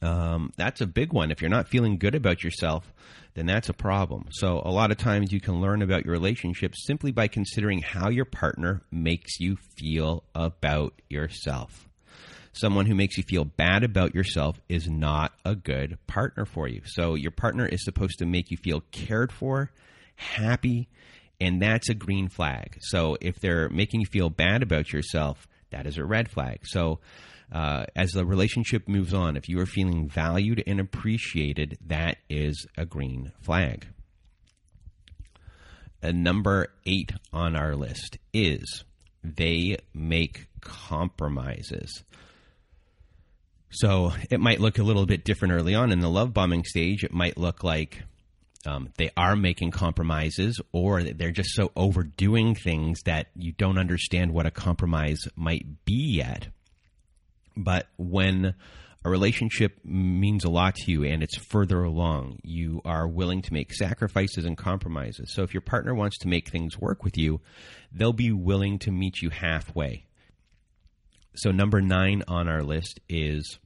Um, 0.00 0.52
that's 0.56 0.80
a 0.80 0.86
big 0.86 1.12
one. 1.12 1.30
If 1.30 1.40
you're 1.40 1.50
not 1.50 1.68
feeling 1.68 1.96
good 1.98 2.14
about 2.16 2.42
yourself, 2.42 2.92
then 3.34 3.46
that's 3.46 3.68
a 3.68 3.74
problem. 3.74 4.26
So, 4.32 4.60
a 4.64 4.70
lot 4.70 4.90
of 4.90 4.98
times 4.98 5.32
you 5.32 5.40
can 5.40 5.60
learn 5.60 5.80
about 5.80 6.04
your 6.04 6.12
relationship 6.12 6.74
simply 6.76 7.12
by 7.12 7.28
considering 7.28 7.80
how 7.80 8.08
your 8.08 8.24
partner 8.24 8.82
makes 8.90 9.38
you 9.38 9.56
feel 9.78 10.24
about 10.34 11.00
yourself. 11.08 11.88
Someone 12.52 12.86
who 12.86 12.94
makes 12.94 13.16
you 13.16 13.22
feel 13.22 13.44
bad 13.44 13.84
about 13.84 14.14
yourself 14.14 14.60
is 14.68 14.86
not 14.88 15.32
a 15.44 15.54
good 15.54 15.96
partner 16.06 16.44
for 16.44 16.68
you. 16.68 16.82
So, 16.84 17.14
your 17.14 17.30
partner 17.30 17.66
is 17.66 17.84
supposed 17.84 18.18
to 18.18 18.26
make 18.26 18.50
you 18.50 18.56
feel 18.56 18.82
cared 18.90 19.32
for 19.32 19.70
happy, 20.14 20.88
and 21.40 21.60
that's 21.60 21.88
a 21.88 21.94
green 21.94 22.28
flag. 22.28 22.78
So 22.80 23.16
if 23.20 23.40
they're 23.40 23.68
making 23.68 24.00
you 24.00 24.06
feel 24.06 24.30
bad 24.30 24.62
about 24.62 24.92
yourself, 24.92 25.46
that 25.70 25.86
is 25.86 25.98
a 25.98 26.04
red 26.04 26.30
flag. 26.30 26.60
So 26.64 27.00
uh, 27.52 27.84
as 27.94 28.10
the 28.12 28.24
relationship 28.24 28.88
moves 28.88 29.12
on, 29.12 29.36
if 29.36 29.48
you 29.48 29.60
are 29.60 29.66
feeling 29.66 30.08
valued 30.08 30.62
and 30.66 30.80
appreciated, 30.80 31.78
that 31.86 32.18
is 32.30 32.66
a 32.76 32.86
green 32.86 33.32
flag. 33.40 33.86
And 36.02 36.24
number 36.24 36.68
eight 36.86 37.12
on 37.32 37.54
our 37.54 37.76
list 37.76 38.18
is 38.32 38.84
they 39.22 39.76
make 39.94 40.48
compromises. 40.60 42.02
So 43.70 44.12
it 44.30 44.40
might 44.40 44.60
look 44.60 44.78
a 44.78 44.82
little 44.82 45.06
bit 45.06 45.24
different 45.24 45.54
early 45.54 45.74
on 45.74 45.92
in 45.92 46.00
the 46.00 46.10
love 46.10 46.34
bombing 46.34 46.64
stage. 46.64 47.04
It 47.04 47.12
might 47.12 47.38
look 47.38 47.62
like 47.62 48.02
um, 48.66 48.90
they 48.96 49.10
are 49.16 49.36
making 49.36 49.70
compromises 49.70 50.60
or 50.72 51.02
they're 51.02 51.30
just 51.30 51.54
so 51.54 51.72
overdoing 51.76 52.54
things 52.54 53.00
that 53.04 53.28
you 53.34 53.52
don't 53.52 53.78
understand 53.78 54.32
what 54.32 54.46
a 54.46 54.50
compromise 54.50 55.20
might 55.36 55.84
be 55.84 56.16
yet. 56.16 56.48
But 57.56 57.88
when 57.96 58.54
a 59.04 59.10
relationship 59.10 59.78
means 59.84 60.44
a 60.44 60.50
lot 60.50 60.76
to 60.76 60.92
you 60.92 61.04
and 61.04 61.22
it's 61.22 61.36
further 61.36 61.82
along, 61.82 62.38
you 62.44 62.80
are 62.84 63.08
willing 63.08 63.42
to 63.42 63.52
make 63.52 63.74
sacrifices 63.74 64.44
and 64.44 64.56
compromises. 64.56 65.34
So 65.34 65.42
if 65.42 65.52
your 65.52 65.60
partner 65.60 65.94
wants 65.94 66.18
to 66.18 66.28
make 66.28 66.50
things 66.50 66.78
work 66.78 67.02
with 67.02 67.18
you, 67.18 67.40
they'll 67.92 68.12
be 68.12 68.32
willing 68.32 68.78
to 68.80 68.92
meet 68.92 69.20
you 69.20 69.30
halfway. 69.30 70.06
So, 71.34 71.50
number 71.50 71.80
nine 71.80 72.22
on 72.28 72.46
our 72.46 72.62
list 72.62 73.00
is 73.08 73.58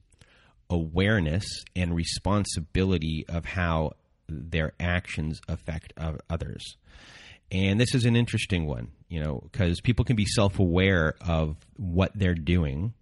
awareness 0.69 1.45
and 1.75 1.93
responsibility 1.93 3.25
of 3.27 3.43
how 3.43 3.91
their 4.27 4.73
actions 4.79 5.41
affect 5.47 5.93
others. 6.29 6.77
And 7.51 7.79
this 7.79 7.95
is 7.95 8.05
an 8.05 8.15
interesting 8.15 8.65
one, 8.65 8.89
you 9.07 9.21
know, 9.21 9.41
because 9.51 9.79
people 9.79 10.03
can 10.03 10.15
be 10.15 10.25
self 10.25 10.59
aware 10.59 11.15
of 11.25 11.55
what 11.77 12.11
they're 12.13 12.35
doing 12.35 12.93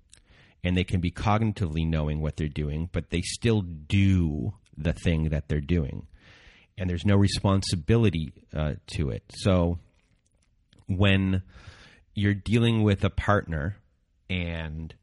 and 0.63 0.75
they 0.75 0.83
can 0.83 0.99
be 0.99 1.11
cognitively 1.11 1.87
knowing 1.87 2.21
what 2.21 2.37
they're 2.37 2.47
doing, 2.47 2.89
but 2.91 3.09
they 3.09 3.21
still 3.21 3.61
do 3.61 4.53
the 4.77 4.93
thing 4.93 5.29
that 5.29 5.47
they're 5.47 5.61
doing. 5.61 6.07
And 6.77 6.89
there's 6.89 7.05
no 7.05 7.15
responsibility 7.15 8.33
uh, 8.53 8.73
to 8.95 9.09
it. 9.09 9.23
So 9.29 9.79
when 10.87 11.41
you're 12.13 12.33
dealing 12.33 12.83
with 12.83 13.03
a 13.03 13.09
partner 13.09 13.77
and 14.29 14.93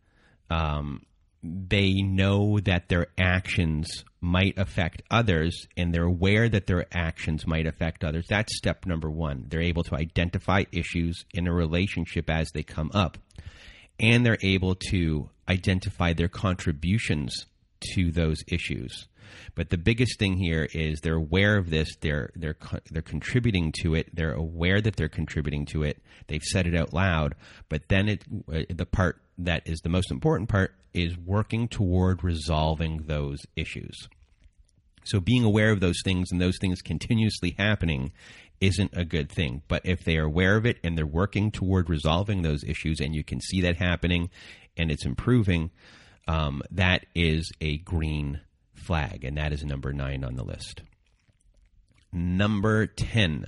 um, 0.50 1.02
they 1.42 2.02
know 2.02 2.60
that 2.60 2.88
their 2.88 3.08
actions 3.18 4.04
might 4.20 4.56
affect 4.56 5.02
others 5.10 5.66
and 5.76 5.92
they're 5.92 6.04
aware 6.04 6.48
that 6.48 6.66
their 6.66 6.86
actions 6.92 7.46
might 7.46 7.66
affect 7.66 8.04
others. 8.04 8.26
That's 8.28 8.56
step 8.56 8.86
number 8.86 9.10
one. 9.10 9.46
They're 9.48 9.60
able 9.62 9.82
to 9.84 9.96
identify 9.96 10.64
issues 10.70 11.24
in 11.34 11.48
a 11.48 11.52
relationship 11.52 12.30
as 12.30 12.50
they 12.52 12.62
come 12.62 12.90
up. 12.94 13.18
And 13.98 14.24
they're 14.24 14.38
able 14.42 14.76
to 14.90 15.30
identify 15.48 16.12
their 16.12 16.28
contributions 16.28 17.46
to 17.94 18.12
those 18.12 18.38
issues. 18.48 19.08
But 19.54 19.70
the 19.70 19.78
biggest 19.78 20.18
thing 20.18 20.36
here 20.36 20.68
is 20.72 21.00
they're 21.00 21.14
aware 21.14 21.56
of 21.56 21.70
this. 21.70 21.96
They're 22.00 22.30
they're 22.34 22.56
they're 22.90 23.02
contributing 23.02 23.72
to 23.82 23.94
it. 23.94 24.14
They're 24.14 24.34
aware 24.34 24.80
that 24.80 24.96
they're 24.96 25.08
contributing 25.08 25.66
to 25.66 25.82
it. 25.82 26.02
They've 26.26 26.42
said 26.42 26.66
it 26.66 26.76
out 26.76 26.92
loud. 26.92 27.34
But 27.68 27.88
then 27.88 28.08
it 28.08 28.24
uh, 28.52 28.62
the 28.70 28.86
part 28.86 29.20
that 29.38 29.62
is 29.66 29.80
the 29.80 29.88
most 29.88 30.10
important 30.10 30.48
part 30.48 30.74
is 30.94 31.16
working 31.16 31.68
toward 31.68 32.22
resolving 32.22 33.04
those 33.06 33.38
issues. 33.56 34.08
So 35.04 35.20
being 35.20 35.44
aware 35.44 35.70
of 35.70 35.80
those 35.80 36.00
things 36.04 36.30
and 36.30 36.40
those 36.40 36.58
things 36.60 36.80
continuously 36.80 37.54
happening 37.58 38.12
isn't 38.60 38.92
a 38.94 39.04
good 39.04 39.30
thing. 39.30 39.62
But 39.66 39.82
if 39.84 40.04
they 40.04 40.16
are 40.16 40.24
aware 40.24 40.56
of 40.56 40.66
it 40.66 40.78
and 40.84 40.96
they're 40.96 41.06
working 41.06 41.50
toward 41.50 41.90
resolving 41.90 42.42
those 42.42 42.62
issues 42.62 43.00
and 43.00 43.14
you 43.14 43.24
can 43.24 43.40
see 43.40 43.62
that 43.62 43.76
happening 43.76 44.30
and 44.76 44.90
it's 44.90 45.04
improving, 45.04 45.70
um, 46.28 46.62
that 46.70 47.06
is 47.14 47.50
a 47.60 47.78
green 47.78 48.40
flag. 48.74 49.24
And 49.24 49.36
that 49.36 49.52
is 49.52 49.64
number 49.64 49.92
nine 49.92 50.24
on 50.24 50.36
the 50.36 50.44
list. 50.44 50.82
Number 52.12 52.86
10 52.86 53.46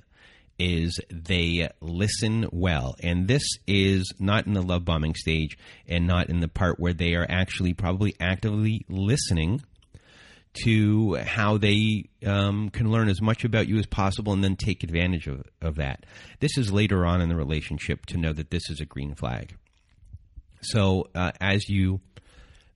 is 0.58 1.00
they 1.10 1.68
listen 1.80 2.48
well. 2.52 2.94
And 3.02 3.28
this 3.28 3.44
is 3.66 4.12
not 4.18 4.46
in 4.46 4.54
the 4.54 4.62
love 4.62 4.84
bombing 4.84 5.14
stage 5.14 5.58
and 5.88 6.06
not 6.06 6.28
in 6.28 6.40
the 6.40 6.48
part 6.48 6.78
where 6.78 6.92
they 6.92 7.14
are 7.14 7.26
actually 7.28 7.74
probably 7.74 8.14
actively 8.20 8.84
listening 8.88 9.60
to 10.62 11.16
how 11.16 11.58
they 11.58 12.04
um, 12.24 12.70
can 12.70 12.90
learn 12.90 13.08
as 13.08 13.20
much 13.20 13.44
about 13.44 13.66
you 13.66 13.76
as 13.78 13.86
possible 13.86 14.32
and 14.32 14.44
then 14.44 14.56
take 14.56 14.84
advantage 14.84 15.26
of, 15.26 15.42
of 15.60 15.76
that. 15.76 16.06
This 16.38 16.56
is 16.56 16.72
later 16.72 17.04
on 17.04 17.20
in 17.20 17.28
the 17.28 17.36
relationship 17.36 18.06
to 18.06 18.18
know 18.18 18.32
that 18.32 18.50
this 18.50 18.70
is 18.70 18.80
a 18.80 18.84
green 18.84 19.14
flag. 19.14 19.56
So 20.60 21.08
uh, 21.14 21.32
as 21.40 21.68
you 21.68 22.00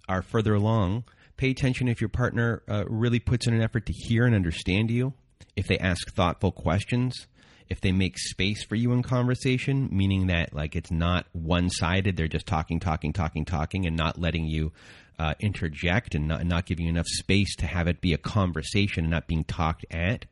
are 0.09 0.23
further 0.23 0.55
along, 0.55 1.05
pay 1.37 1.51
attention 1.51 1.89
if 1.89 2.01
your 2.01 2.09
partner 2.09 2.63
uh, 2.69 2.85
really 2.89 3.21
puts 3.21 3.47
in 3.47 3.55
an 3.55 3.63
effort 3.63 3.87
to 3.87 3.93
hear 3.93 4.27
and 4.27 4.35
understand 4.35 4.91
you, 4.91 5.15
if 5.55 5.69
they 5.69 5.79
ask 5.79 6.13
thoughtful 6.15 6.51
questions, 6.51 7.27
if 7.69 7.81
they 7.81 7.93
make 7.93 8.19
space 8.19 8.65
for 8.65 8.75
you 8.75 8.93
in 8.93 9.03
conversation, 9.03 9.89
meaning 9.93 10.29
that 10.29 10.55
like 10.55 10.75
it's 10.75 10.91
not 10.91 11.27
one 11.33 11.71
sided, 11.71 12.17
they're 12.17 12.29
just 12.29 12.47
talking, 12.47 12.81
talking, 12.81 13.13
talking, 13.13 13.45
talking, 13.45 13.87
and 13.87 13.97
not 13.97 14.19
letting 14.19 14.47
you 14.47 14.73
uh, 15.19 15.35
interject 15.41 16.15
and 16.15 16.29
not, 16.29 16.45
not 16.47 16.67
giving 16.67 16.87
you 16.87 16.91
enough 16.91 17.07
space 17.07 17.55
to 17.57 17.67
have 17.67 17.89
it 17.89 18.01
be 18.01 18.15
a 18.15 18.19
conversation 18.19 19.05
and 19.05 19.11
not 19.11 19.27
being 19.27 19.45
talked 19.45 19.85
at. 19.91 20.25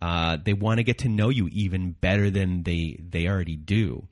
Uh, 0.00 0.36
they 0.42 0.52
want 0.52 0.78
to 0.78 0.84
get 0.84 0.98
to 0.98 1.08
know 1.08 1.28
you 1.28 1.48
even 1.52 1.92
better 1.92 2.30
than 2.30 2.62
they 2.62 2.98
they 3.00 3.26
already 3.26 3.56
do. 3.56 4.06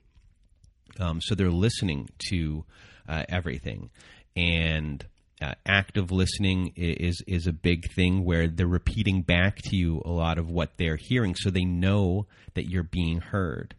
Um, 0.99 1.21
so 1.21 1.35
they're 1.35 1.49
listening 1.49 2.09
to 2.29 2.65
uh, 3.07 3.23
everything, 3.29 3.89
and 4.35 5.05
uh, 5.43 5.53
active 5.65 6.11
listening 6.11 6.71
is 6.75 7.21
is 7.27 7.47
a 7.47 7.53
big 7.53 7.91
thing 7.91 8.23
where 8.23 8.47
they're 8.47 8.65
repeating 8.65 9.21
back 9.21 9.57
to 9.57 9.75
you 9.75 10.01
a 10.05 10.11
lot 10.11 10.37
of 10.37 10.49
what 10.49 10.77
they're 10.77 10.95
hearing, 10.95 11.35
so 11.35 11.49
they 11.49 11.65
know 11.65 12.25
that 12.53 12.69
you're 12.69 12.83
being 12.83 13.19
heard. 13.19 13.75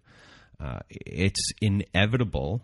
Uh, 0.60 0.80
it's 0.90 1.52
inevitable 1.60 2.60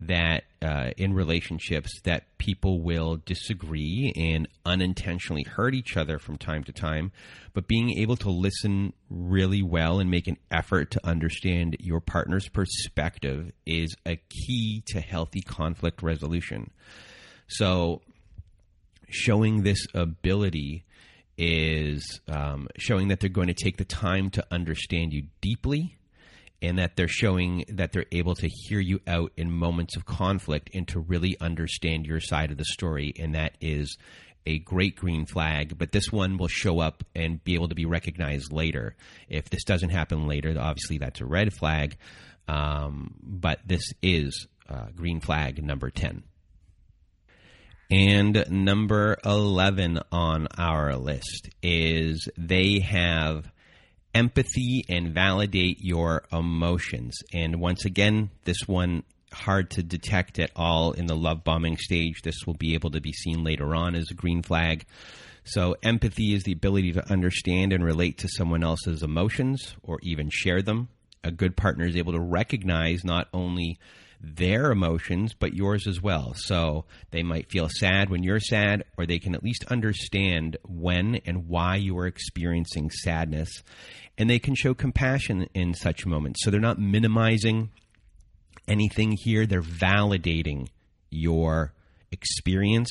that 0.00 0.44
uh, 0.60 0.90
in 0.98 1.14
relationships 1.14 2.00
that 2.04 2.24
people 2.36 2.82
will 2.82 3.16
disagree 3.24 4.12
and 4.14 4.46
unintentionally 4.66 5.42
hurt 5.44 5.74
each 5.74 5.96
other 5.96 6.18
from 6.18 6.36
time 6.36 6.62
to 6.62 6.70
time 6.70 7.10
but 7.54 7.66
being 7.66 7.98
able 7.98 8.16
to 8.16 8.28
listen 8.28 8.92
really 9.08 9.62
well 9.62 9.98
and 9.98 10.10
make 10.10 10.26
an 10.26 10.36
effort 10.50 10.90
to 10.90 11.00
understand 11.06 11.76
your 11.80 12.00
partner's 12.00 12.46
perspective 12.48 13.50
is 13.64 13.96
a 14.04 14.16
key 14.28 14.82
to 14.86 15.00
healthy 15.00 15.40
conflict 15.40 16.02
resolution 16.02 16.70
so 17.48 18.02
showing 19.08 19.62
this 19.62 19.86
ability 19.94 20.84
is 21.38 22.20
um, 22.28 22.68
showing 22.78 23.08
that 23.08 23.20
they're 23.20 23.28
going 23.28 23.48
to 23.48 23.54
take 23.54 23.76
the 23.76 23.84
time 23.84 24.30
to 24.30 24.44
understand 24.50 25.12
you 25.12 25.24
deeply 25.40 25.96
and 26.62 26.78
that 26.78 26.96
they're 26.96 27.08
showing 27.08 27.64
that 27.68 27.92
they're 27.92 28.06
able 28.12 28.34
to 28.34 28.48
hear 28.48 28.80
you 28.80 29.00
out 29.06 29.32
in 29.36 29.50
moments 29.50 29.96
of 29.96 30.06
conflict 30.06 30.70
and 30.74 30.88
to 30.88 30.98
really 30.98 31.36
understand 31.40 32.06
your 32.06 32.20
side 32.20 32.50
of 32.50 32.56
the 32.56 32.64
story. 32.64 33.12
And 33.18 33.34
that 33.34 33.56
is 33.60 33.98
a 34.46 34.58
great 34.60 34.96
green 34.96 35.26
flag, 35.26 35.76
but 35.76 35.92
this 35.92 36.10
one 36.10 36.38
will 36.38 36.48
show 36.48 36.78
up 36.78 37.04
and 37.14 37.42
be 37.42 37.54
able 37.54 37.68
to 37.68 37.74
be 37.74 37.84
recognized 37.84 38.52
later. 38.52 38.96
If 39.28 39.50
this 39.50 39.64
doesn't 39.64 39.90
happen 39.90 40.26
later, 40.26 40.54
obviously 40.58 40.98
that's 40.98 41.20
a 41.20 41.26
red 41.26 41.52
flag. 41.52 41.96
Um, 42.48 43.14
but 43.22 43.58
this 43.66 43.92
is 44.02 44.46
uh, 44.68 44.86
green 44.94 45.20
flag 45.20 45.62
number 45.62 45.90
10. 45.90 46.22
And 47.90 48.44
number 48.50 49.16
11 49.24 50.00
on 50.10 50.48
our 50.58 50.96
list 50.96 51.48
is 51.62 52.28
they 52.36 52.80
have 52.80 53.50
empathy 54.12 54.84
and 54.88 55.14
validate 55.14 55.78
your 55.80 56.24
emotions. 56.32 57.18
And 57.32 57.60
once 57.60 57.84
again, 57.84 58.30
this 58.44 58.66
one 58.66 59.04
hard 59.32 59.70
to 59.70 59.82
detect 59.82 60.38
at 60.38 60.50
all 60.56 60.92
in 60.92 61.06
the 61.06 61.14
love 61.14 61.44
bombing 61.44 61.76
stage. 61.76 62.22
This 62.22 62.46
will 62.46 62.54
be 62.54 62.74
able 62.74 62.90
to 62.90 63.00
be 63.00 63.12
seen 63.12 63.44
later 63.44 63.74
on 63.74 63.94
as 63.94 64.10
a 64.10 64.14
green 64.14 64.42
flag. 64.42 64.84
So, 65.44 65.76
empathy 65.82 66.34
is 66.34 66.42
the 66.42 66.52
ability 66.52 66.92
to 66.94 67.12
understand 67.12 67.72
and 67.72 67.84
relate 67.84 68.18
to 68.18 68.28
someone 68.28 68.64
else's 68.64 69.04
emotions 69.04 69.76
or 69.82 70.00
even 70.02 70.28
share 70.28 70.60
them. 70.60 70.88
A 71.22 71.30
good 71.30 71.56
partner 71.56 71.86
is 71.86 71.96
able 71.96 72.14
to 72.14 72.20
recognize 72.20 73.04
not 73.04 73.28
only 73.32 73.78
their 74.20 74.70
emotions, 74.70 75.34
but 75.34 75.54
yours 75.54 75.86
as 75.86 76.00
well. 76.00 76.34
So 76.34 76.84
they 77.10 77.22
might 77.22 77.50
feel 77.50 77.68
sad 77.68 78.10
when 78.10 78.22
you're 78.22 78.40
sad, 78.40 78.84
or 78.96 79.06
they 79.06 79.18
can 79.18 79.34
at 79.34 79.42
least 79.42 79.64
understand 79.68 80.56
when 80.64 81.16
and 81.26 81.48
why 81.48 81.76
you 81.76 81.98
are 81.98 82.06
experiencing 82.06 82.90
sadness. 82.90 83.62
And 84.18 84.28
they 84.30 84.38
can 84.38 84.54
show 84.54 84.74
compassion 84.74 85.48
in 85.54 85.74
such 85.74 86.06
moments. 86.06 86.42
So 86.42 86.50
they're 86.50 86.60
not 86.60 86.78
minimizing 86.78 87.70
anything 88.66 89.12
here, 89.12 89.46
they're 89.46 89.62
validating 89.62 90.68
your 91.10 91.72
experience, 92.10 92.90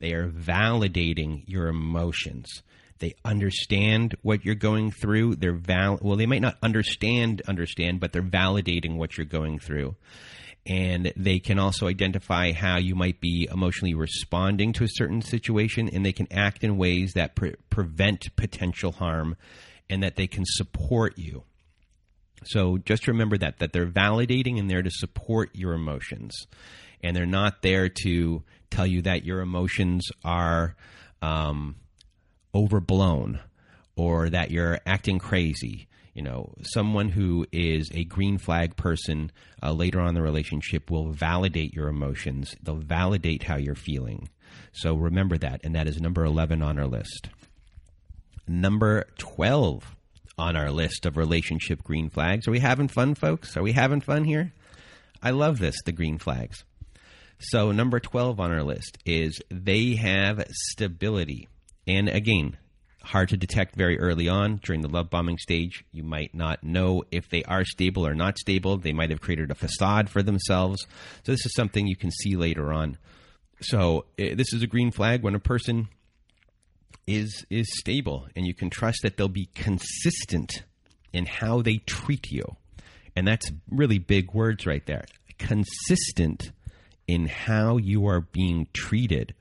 they 0.00 0.12
are 0.12 0.28
validating 0.28 1.44
your 1.46 1.68
emotions. 1.68 2.62
They 2.98 3.14
understand 3.24 4.16
what 4.22 4.44
you're 4.44 4.54
going 4.54 4.92
through. 4.92 5.36
They're 5.36 5.52
val- 5.52 5.98
well, 6.00 6.16
they 6.16 6.26
might 6.26 6.40
not 6.40 6.56
understand 6.62 7.42
understand, 7.48 8.00
but 8.00 8.12
they're 8.12 8.22
validating 8.22 8.96
what 8.96 9.16
you're 9.16 9.26
going 9.26 9.58
through 9.58 9.96
and 10.66 11.12
they 11.16 11.38
can 11.38 11.58
also 11.58 11.88
identify 11.88 12.52
how 12.52 12.78
you 12.78 12.94
might 12.94 13.20
be 13.20 13.48
emotionally 13.52 13.94
responding 13.94 14.72
to 14.72 14.84
a 14.84 14.88
certain 14.88 15.20
situation 15.20 15.88
and 15.88 16.04
they 16.04 16.12
can 16.12 16.32
act 16.32 16.64
in 16.64 16.78
ways 16.78 17.12
that 17.14 17.34
pre- 17.34 17.56
prevent 17.68 18.34
potential 18.36 18.92
harm 18.92 19.36
and 19.90 20.02
that 20.02 20.16
they 20.16 20.26
can 20.26 20.44
support 20.46 21.18
you. 21.18 21.42
So 22.44 22.78
just 22.78 23.06
remember 23.08 23.36
that 23.38 23.58
that 23.58 23.72
they're 23.72 23.86
validating 23.86 24.58
and 24.58 24.70
there 24.70 24.82
to 24.82 24.90
support 24.90 25.50
your 25.54 25.74
emotions 25.74 26.46
and 27.02 27.14
they're 27.14 27.26
not 27.26 27.62
there 27.62 27.90
to 28.02 28.42
tell 28.70 28.86
you 28.86 29.02
that 29.02 29.24
your 29.24 29.40
emotions 29.40 30.08
are 30.24 30.74
um, 31.20 31.76
overblown 32.54 33.40
or 33.96 34.30
that 34.30 34.50
you're 34.50 34.80
acting 34.86 35.18
crazy 35.18 35.86
you 36.14 36.22
know, 36.22 36.54
someone 36.62 37.08
who 37.08 37.46
is 37.52 37.90
a 37.92 38.04
green 38.04 38.38
flag 38.38 38.76
person 38.76 39.32
uh, 39.62 39.72
later 39.72 40.00
on 40.00 40.10
in 40.10 40.14
the 40.14 40.22
relationship 40.22 40.90
will 40.90 41.10
validate 41.10 41.74
your 41.74 41.88
emotions. 41.88 42.54
They'll 42.62 42.76
validate 42.76 43.42
how 43.42 43.56
you're 43.56 43.74
feeling. 43.74 44.28
So 44.72 44.94
remember 44.94 45.36
that. 45.38 45.60
And 45.64 45.74
that 45.74 45.88
is 45.88 46.00
number 46.00 46.24
11 46.24 46.62
on 46.62 46.78
our 46.78 46.86
list. 46.86 47.28
Number 48.46 49.06
12 49.18 49.96
on 50.38 50.56
our 50.56 50.70
list 50.70 51.04
of 51.04 51.16
relationship 51.16 51.82
green 51.82 52.10
flags. 52.10 52.46
Are 52.46 52.52
we 52.52 52.60
having 52.60 52.88
fun, 52.88 53.14
folks? 53.14 53.56
Are 53.56 53.62
we 53.62 53.72
having 53.72 54.00
fun 54.00 54.24
here? 54.24 54.52
I 55.22 55.30
love 55.30 55.58
this, 55.58 55.76
the 55.84 55.92
green 55.92 56.18
flags. 56.18 56.64
So, 57.38 57.72
number 57.72 57.98
12 57.98 58.38
on 58.38 58.52
our 58.52 58.62
list 58.62 58.98
is 59.04 59.40
they 59.50 59.96
have 59.96 60.46
stability. 60.50 61.48
And 61.86 62.08
again, 62.08 62.56
hard 63.04 63.28
to 63.28 63.36
detect 63.36 63.76
very 63.76 63.98
early 63.98 64.28
on 64.28 64.56
during 64.62 64.80
the 64.80 64.88
love 64.88 65.10
bombing 65.10 65.38
stage. 65.38 65.84
You 65.92 66.02
might 66.02 66.34
not 66.34 66.64
know 66.64 67.04
if 67.10 67.28
they 67.28 67.44
are 67.44 67.64
stable 67.64 68.06
or 68.06 68.14
not 68.14 68.38
stable. 68.38 68.76
They 68.76 68.92
might 68.92 69.10
have 69.10 69.20
created 69.20 69.50
a 69.50 69.54
facade 69.54 70.08
for 70.08 70.22
themselves. 70.22 70.86
So 71.24 71.32
this 71.32 71.44
is 71.46 71.54
something 71.54 71.86
you 71.86 71.96
can 71.96 72.10
see 72.10 72.36
later 72.36 72.72
on. 72.72 72.98
So 73.60 74.06
eh, 74.18 74.34
this 74.34 74.52
is 74.52 74.62
a 74.62 74.66
green 74.66 74.90
flag 74.90 75.22
when 75.22 75.34
a 75.34 75.40
person 75.40 75.88
is 77.06 77.44
is 77.50 77.66
stable 77.78 78.26
and 78.34 78.46
you 78.46 78.54
can 78.54 78.70
trust 78.70 79.00
that 79.02 79.16
they'll 79.16 79.28
be 79.28 79.50
consistent 79.54 80.62
in 81.12 81.26
how 81.26 81.62
they 81.62 81.76
treat 81.78 82.30
you. 82.30 82.56
And 83.14 83.28
that's 83.28 83.50
really 83.70 83.98
big 83.98 84.32
words 84.32 84.66
right 84.66 84.84
there. 84.86 85.04
Consistent 85.38 86.50
in 87.06 87.26
how 87.26 87.76
you 87.76 88.06
are 88.06 88.22
being 88.22 88.66
treated 88.72 89.34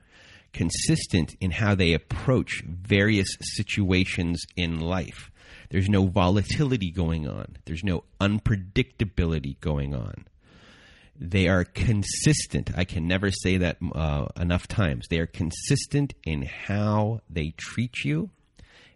consistent 0.54 1.36
in 1.42 1.52
how 1.52 1.76
they 1.76 1.94
approach 1.94 2.64
various 2.66 3.28
situations 3.42 4.46
in 4.56 4.80
life. 4.80 5.32
There's 5.70 5.90
no 5.90 6.06
volatility 6.06 6.92
going 6.92 7.28
on, 7.28 7.58
there's 7.66 7.84
no 7.84 8.04
unpredictability 8.22 9.60
going 9.60 9.94
on. 9.94 10.26
They 11.20 11.48
are 11.48 11.64
consistent. 11.64 12.72
I 12.76 12.86
can 12.86 13.08
never 13.08 13.30
say 13.30 13.58
that 13.58 13.78
uh, 13.94 14.28
enough 14.36 14.68
times. 14.68 15.08
They 15.10 15.20
are 15.20 15.28
consistent 15.28 16.14
in 16.24 16.42
how 16.42 17.22
they 17.30 17.54
treat 17.56 18.04
you 18.04 18.32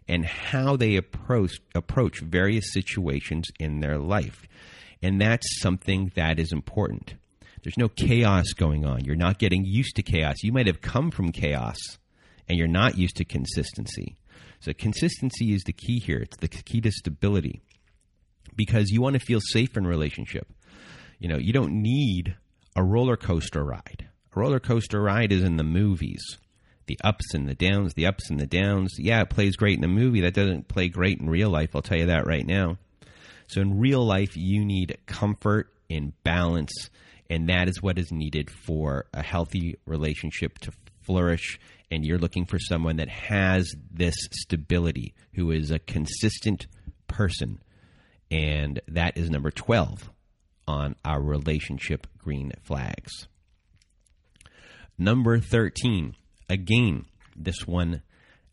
and 0.08 0.24
how 0.24 0.76
they 0.76 0.96
approach 0.96 1.60
approach 1.74 2.20
various 2.20 2.72
situations 2.72 3.48
in 3.60 3.80
their 3.80 3.98
life. 3.98 4.48
And 5.02 5.20
that's 5.20 5.60
something 5.60 6.10
that 6.16 6.40
is 6.40 6.52
important. 6.52 7.14
There's 7.62 7.78
no 7.78 7.88
chaos 7.88 8.52
going 8.56 8.84
on. 8.84 9.04
You're 9.04 9.16
not 9.16 9.38
getting 9.38 9.64
used 9.64 9.96
to 9.96 10.02
chaos. 10.02 10.36
You 10.42 10.52
might 10.52 10.66
have 10.66 10.80
come 10.80 11.10
from 11.10 11.32
chaos 11.32 11.78
and 12.48 12.58
you're 12.58 12.66
not 12.66 12.96
used 12.96 13.16
to 13.16 13.24
consistency. 13.24 14.16
So 14.60 14.72
consistency 14.72 15.52
is 15.52 15.62
the 15.64 15.72
key 15.72 15.98
here. 15.98 16.18
It's 16.18 16.36
the 16.38 16.48
key 16.48 16.80
to 16.80 16.90
stability 16.90 17.62
because 18.56 18.90
you 18.90 19.00
want 19.00 19.14
to 19.14 19.20
feel 19.24 19.40
safe 19.40 19.76
in 19.76 19.86
relationship. 19.86 20.48
You 21.18 21.28
know, 21.28 21.38
you 21.38 21.52
don't 21.52 21.82
need 21.82 22.36
a 22.76 22.82
roller 22.82 23.16
coaster 23.16 23.64
ride. 23.64 24.08
A 24.34 24.40
roller 24.40 24.60
coaster 24.60 25.00
ride 25.00 25.32
is 25.32 25.42
in 25.42 25.56
the 25.56 25.64
movies. 25.64 26.22
The 26.86 26.98
ups 27.04 27.34
and 27.34 27.48
the 27.48 27.54
downs, 27.54 27.94
the 27.94 28.06
ups 28.06 28.30
and 28.30 28.40
the 28.40 28.46
downs. 28.46 28.94
Yeah, 28.98 29.20
it 29.20 29.30
plays 29.30 29.56
great 29.56 29.78
in 29.78 29.84
a 29.84 29.88
movie. 29.88 30.22
That 30.22 30.34
doesn't 30.34 30.68
play 30.68 30.88
great 30.88 31.20
in 31.20 31.28
real 31.28 31.50
life. 31.50 31.74
I'll 31.74 31.82
tell 31.82 31.98
you 31.98 32.06
that 32.06 32.26
right 32.26 32.46
now. 32.46 32.78
So 33.46 33.60
in 33.60 33.78
real 33.78 34.04
life, 34.04 34.36
you 34.36 34.64
need 34.64 34.98
comfort 35.06 35.72
and 35.90 36.12
balance, 36.22 36.90
and 37.30 37.48
that 37.48 37.68
is 37.68 37.82
what 37.82 37.98
is 37.98 38.10
needed 38.10 38.50
for 38.50 39.06
a 39.12 39.22
healthy 39.22 39.76
relationship 39.86 40.58
to 40.58 40.72
flourish. 41.02 41.58
And 41.90 42.04
you're 42.04 42.18
looking 42.18 42.44
for 42.44 42.58
someone 42.58 42.96
that 42.96 43.08
has 43.08 43.74
this 43.90 44.14
stability, 44.32 45.14
who 45.34 45.50
is 45.50 45.70
a 45.70 45.78
consistent 45.78 46.66
person. 47.06 47.62
And 48.30 48.80
that 48.88 49.16
is 49.16 49.30
number 49.30 49.50
12 49.50 50.10
on 50.66 50.96
our 51.04 51.20
relationship 51.20 52.06
green 52.18 52.52
flags. 52.62 53.26
Number 54.98 55.38
13, 55.38 56.14
again, 56.50 57.06
this 57.36 57.66
one 57.66 58.02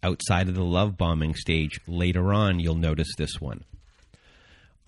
outside 0.03 0.47
of 0.47 0.55
the 0.55 0.63
love 0.63 0.97
bombing 0.97 1.33
stage. 1.33 1.79
Later 1.87 2.33
on, 2.33 2.59
you'll 2.59 2.75
notice 2.75 3.09
this 3.17 3.41
one. 3.41 3.65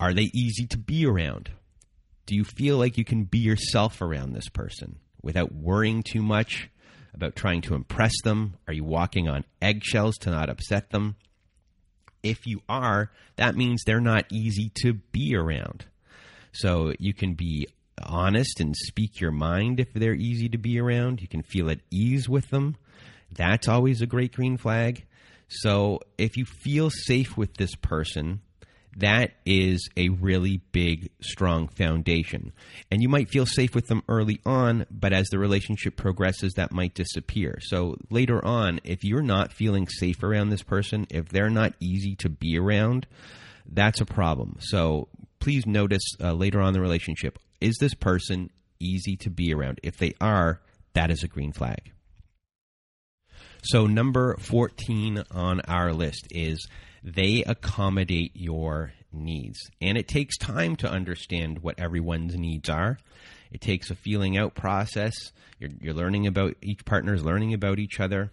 Are 0.00 0.14
they 0.14 0.30
easy 0.32 0.66
to 0.68 0.78
be 0.78 1.04
around? 1.04 1.50
Do 2.28 2.36
you 2.36 2.44
feel 2.44 2.76
like 2.76 2.98
you 2.98 3.06
can 3.06 3.24
be 3.24 3.38
yourself 3.38 4.02
around 4.02 4.34
this 4.34 4.50
person 4.50 4.98
without 5.22 5.50
worrying 5.50 6.02
too 6.02 6.20
much 6.20 6.68
about 7.14 7.34
trying 7.34 7.62
to 7.62 7.74
impress 7.74 8.12
them? 8.22 8.58
Are 8.66 8.74
you 8.74 8.84
walking 8.84 9.30
on 9.30 9.46
eggshells 9.62 10.18
to 10.18 10.30
not 10.30 10.50
upset 10.50 10.90
them? 10.90 11.16
If 12.22 12.46
you 12.46 12.60
are, 12.68 13.10
that 13.36 13.56
means 13.56 13.82
they're 13.82 13.98
not 13.98 14.26
easy 14.30 14.70
to 14.82 14.92
be 14.92 15.34
around. 15.34 15.86
So 16.52 16.92
you 16.98 17.14
can 17.14 17.32
be 17.32 17.66
honest 18.02 18.60
and 18.60 18.76
speak 18.76 19.20
your 19.20 19.32
mind 19.32 19.80
if 19.80 19.94
they're 19.94 20.12
easy 20.12 20.50
to 20.50 20.58
be 20.58 20.78
around. 20.78 21.22
You 21.22 21.28
can 21.28 21.42
feel 21.42 21.70
at 21.70 21.80
ease 21.90 22.28
with 22.28 22.50
them. 22.50 22.76
That's 23.32 23.68
always 23.68 24.02
a 24.02 24.06
great 24.06 24.34
green 24.34 24.58
flag. 24.58 25.06
So 25.48 26.00
if 26.18 26.36
you 26.36 26.44
feel 26.44 26.90
safe 26.90 27.38
with 27.38 27.54
this 27.54 27.74
person, 27.74 28.42
that 28.96 29.32
is 29.46 29.88
a 29.96 30.08
really 30.08 30.60
big, 30.72 31.10
strong 31.20 31.68
foundation. 31.68 32.52
And 32.90 33.02
you 33.02 33.08
might 33.08 33.28
feel 33.28 33.46
safe 33.46 33.74
with 33.74 33.86
them 33.86 34.02
early 34.08 34.40
on, 34.44 34.86
but 34.90 35.12
as 35.12 35.28
the 35.28 35.38
relationship 35.38 35.96
progresses, 35.96 36.54
that 36.54 36.72
might 36.72 36.94
disappear. 36.94 37.58
So 37.62 37.96
later 38.10 38.44
on, 38.44 38.80
if 38.84 39.04
you're 39.04 39.22
not 39.22 39.52
feeling 39.52 39.86
safe 39.88 40.22
around 40.22 40.50
this 40.50 40.62
person, 40.62 41.06
if 41.10 41.28
they're 41.28 41.50
not 41.50 41.74
easy 41.80 42.16
to 42.16 42.28
be 42.28 42.58
around, 42.58 43.06
that's 43.70 44.00
a 44.00 44.06
problem. 44.06 44.56
So 44.60 45.08
please 45.38 45.66
notice 45.66 46.02
uh, 46.20 46.32
later 46.32 46.60
on 46.60 46.72
the 46.72 46.80
relationship 46.80 47.38
is 47.60 47.76
this 47.78 47.94
person 47.94 48.50
easy 48.80 49.16
to 49.16 49.30
be 49.30 49.52
around? 49.52 49.80
If 49.82 49.96
they 49.98 50.14
are, 50.20 50.60
that 50.94 51.10
is 51.10 51.22
a 51.22 51.28
green 51.28 51.52
flag. 51.52 51.92
So, 53.62 53.86
number 53.86 54.36
14 54.38 55.24
on 55.32 55.60
our 55.62 55.92
list 55.92 56.28
is 56.30 56.68
they 57.02 57.42
accommodate 57.44 58.32
your 58.34 58.92
needs. 59.12 59.70
And 59.80 59.96
it 59.96 60.08
takes 60.08 60.36
time 60.36 60.76
to 60.76 60.90
understand 60.90 61.60
what 61.60 61.78
everyone's 61.78 62.36
needs 62.36 62.68
are. 62.68 62.98
It 63.50 63.60
takes 63.60 63.90
a 63.90 63.94
feeling 63.94 64.36
out 64.36 64.54
process. 64.54 65.14
You're, 65.58 65.70
you're 65.80 65.94
learning 65.94 66.26
about 66.26 66.56
each 66.62 66.84
partner 66.84 67.14
is 67.14 67.24
learning 67.24 67.54
about 67.54 67.78
each 67.78 68.00
other. 68.00 68.30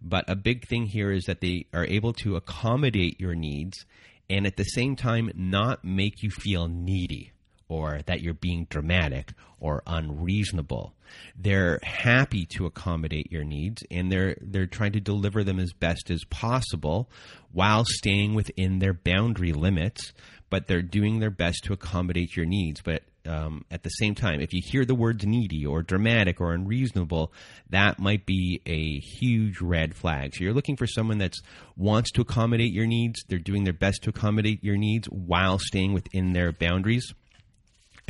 But 0.00 0.24
a 0.28 0.36
big 0.36 0.66
thing 0.66 0.86
here 0.86 1.10
is 1.10 1.24
that 1.24 1.40
they 1.40 1.66
are 1.72 1.84
able 1.84 2.12
to 2.14 2.36
accommodate 2.36 3.20
your 3.20 3.34
needs 3.34 3.84
and 4.30 4.46
at 4.46 4.56
the 4.56 4.64
same 4.64 4.94
time 4.96 5.30
not 5.34 5.84
make 5.84 6.22
you 6.22 6.30
feel 6.30 6.68
needy 6.68 7.32
or 7.68 8.00
that 8.06 8.20
you're 8.20 8.34
being 8.34 8.66
dramatic 8.70 9.32
or 9.60 9.82
unreasonable. 9.86 10.94
They're 11.36 11.78
happy 11.82 12.46
to 12.56 12.66
accommodate 12.66 13.32
your 13.32 13.44
needs 13.44 13.82
and 13.90 14.10
they're 14.10 14.36
they're 14.40 14.66
trying 14.66 14.92
to 14.92 15.00
deliver 15.00 15.44
them 15.44 15.58
as 15.58 15.72
best 15.72 16.10
as 16.10 16.24
possible 16.24 17.10
while 17.52 17.84
staying 17.86 18.34
within 18.34 18.78
their 18.78 18.94
boundary 18.94 19.52
limits, 19.52 20.12
but 20.50 20.66
they're 20.66 20.82
doing 20.82 21.18
their 21.18 21.30
best 21.30 21.64
to 21.64 21.72
accommodate 21.72 22.36
your 22.36 22.46
needs. 22.46 22.80
But 22.82 23.02
um, 23.26 23.64
at 23.70 23.82
the 23.82 23.90
same 23.90 24.14
time, 24.14 24.40
if 24.40 24.54
you 24.54 24.62
hear 24.64 24.84
the 24.84 24.94
words 24.94 25.26
needy 25.26 25.66
or 25.66 25.82
dramatic 25.82 26.40
or 26.40 26.54
unreasonable, 26.54 27.32
that 27.70 27.98
might 27.98 28.24
be 28.24 28.62
a 28.64 29.00
huge 29.00 29.60
red 29.60 29.94
flag. 29.94 30.34
So 30.34 30.44
you're 30.44 30.54
looking 30.54 30.76
for 30.76 30.86
someone 30.86 31.18
that 31.18 31.34
wants 31.76 32.10
to 32.12 32.22
accommodate 32.22 32.72
your 32.72 32.86
needs. 32.86 33.22
They're 33.28 33.38
doing 33.38 33.64
their 33.64 33.74
best 33.74 34.02
to 34.04 34.10
accommodate 34.10 34.64
your 34.64 34.76
needs 34.76 35.08
while 35.08 35.58
staying 35.58 35.92
within 35.92 36.32
their 36.32 36.52
boundaries 36.52 37.12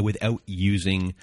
without 0.01 0.43
using 0.47 1.15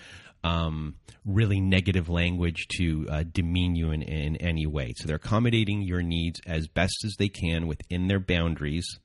um, 0.43 0.95
really 1.25 1.59
negative 1.59 2.07
language 2.07 2.67
to 2.77 3.07
uh, 3.09 3.23
demean 3.31 3.75
you 3.75 3.91
in, 3.91 4.03
in 4.03 4.35
any 4.37 4.67
way. 4.67 4.93
So 4.95 5.07
they're 5.07 5.15
accommodating 5.15 5.81
your 5.81 6.03
needs 6.03 6.39
as 6.45 6.67
best 6.67 7.03
as 7.03 7.15
they 7.17 7.29
can 7.29 7.67
within 7.67 8.07
their 8.07 8.19
boundaries 8.19 8.99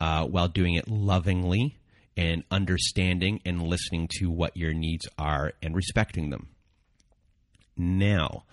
uh, 0.00 0.24
while 0.26 0.48
doing 0.48 0.74
it 0.74 0.88
lovingly 0.88 1.78
and 2.16 2.44
understanding 2.50 3.40
and 3.44 3.62
listening 3.62 4.08
to 4.18 4.30
what 4.30 4.56
your 4.56 4.72
needs 4.72 5.08
are 5.18 5.52
and 5.62 5.74
respecting 5.74 6.30
them. 6.30 6.48
Now, 7.76 8.44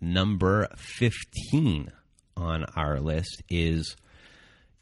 number 0.00 0.68
15 0.76 1.92
on 2.36 2.64
our 2.76 3.00
list 3.00 3.42
is 3.48 3.96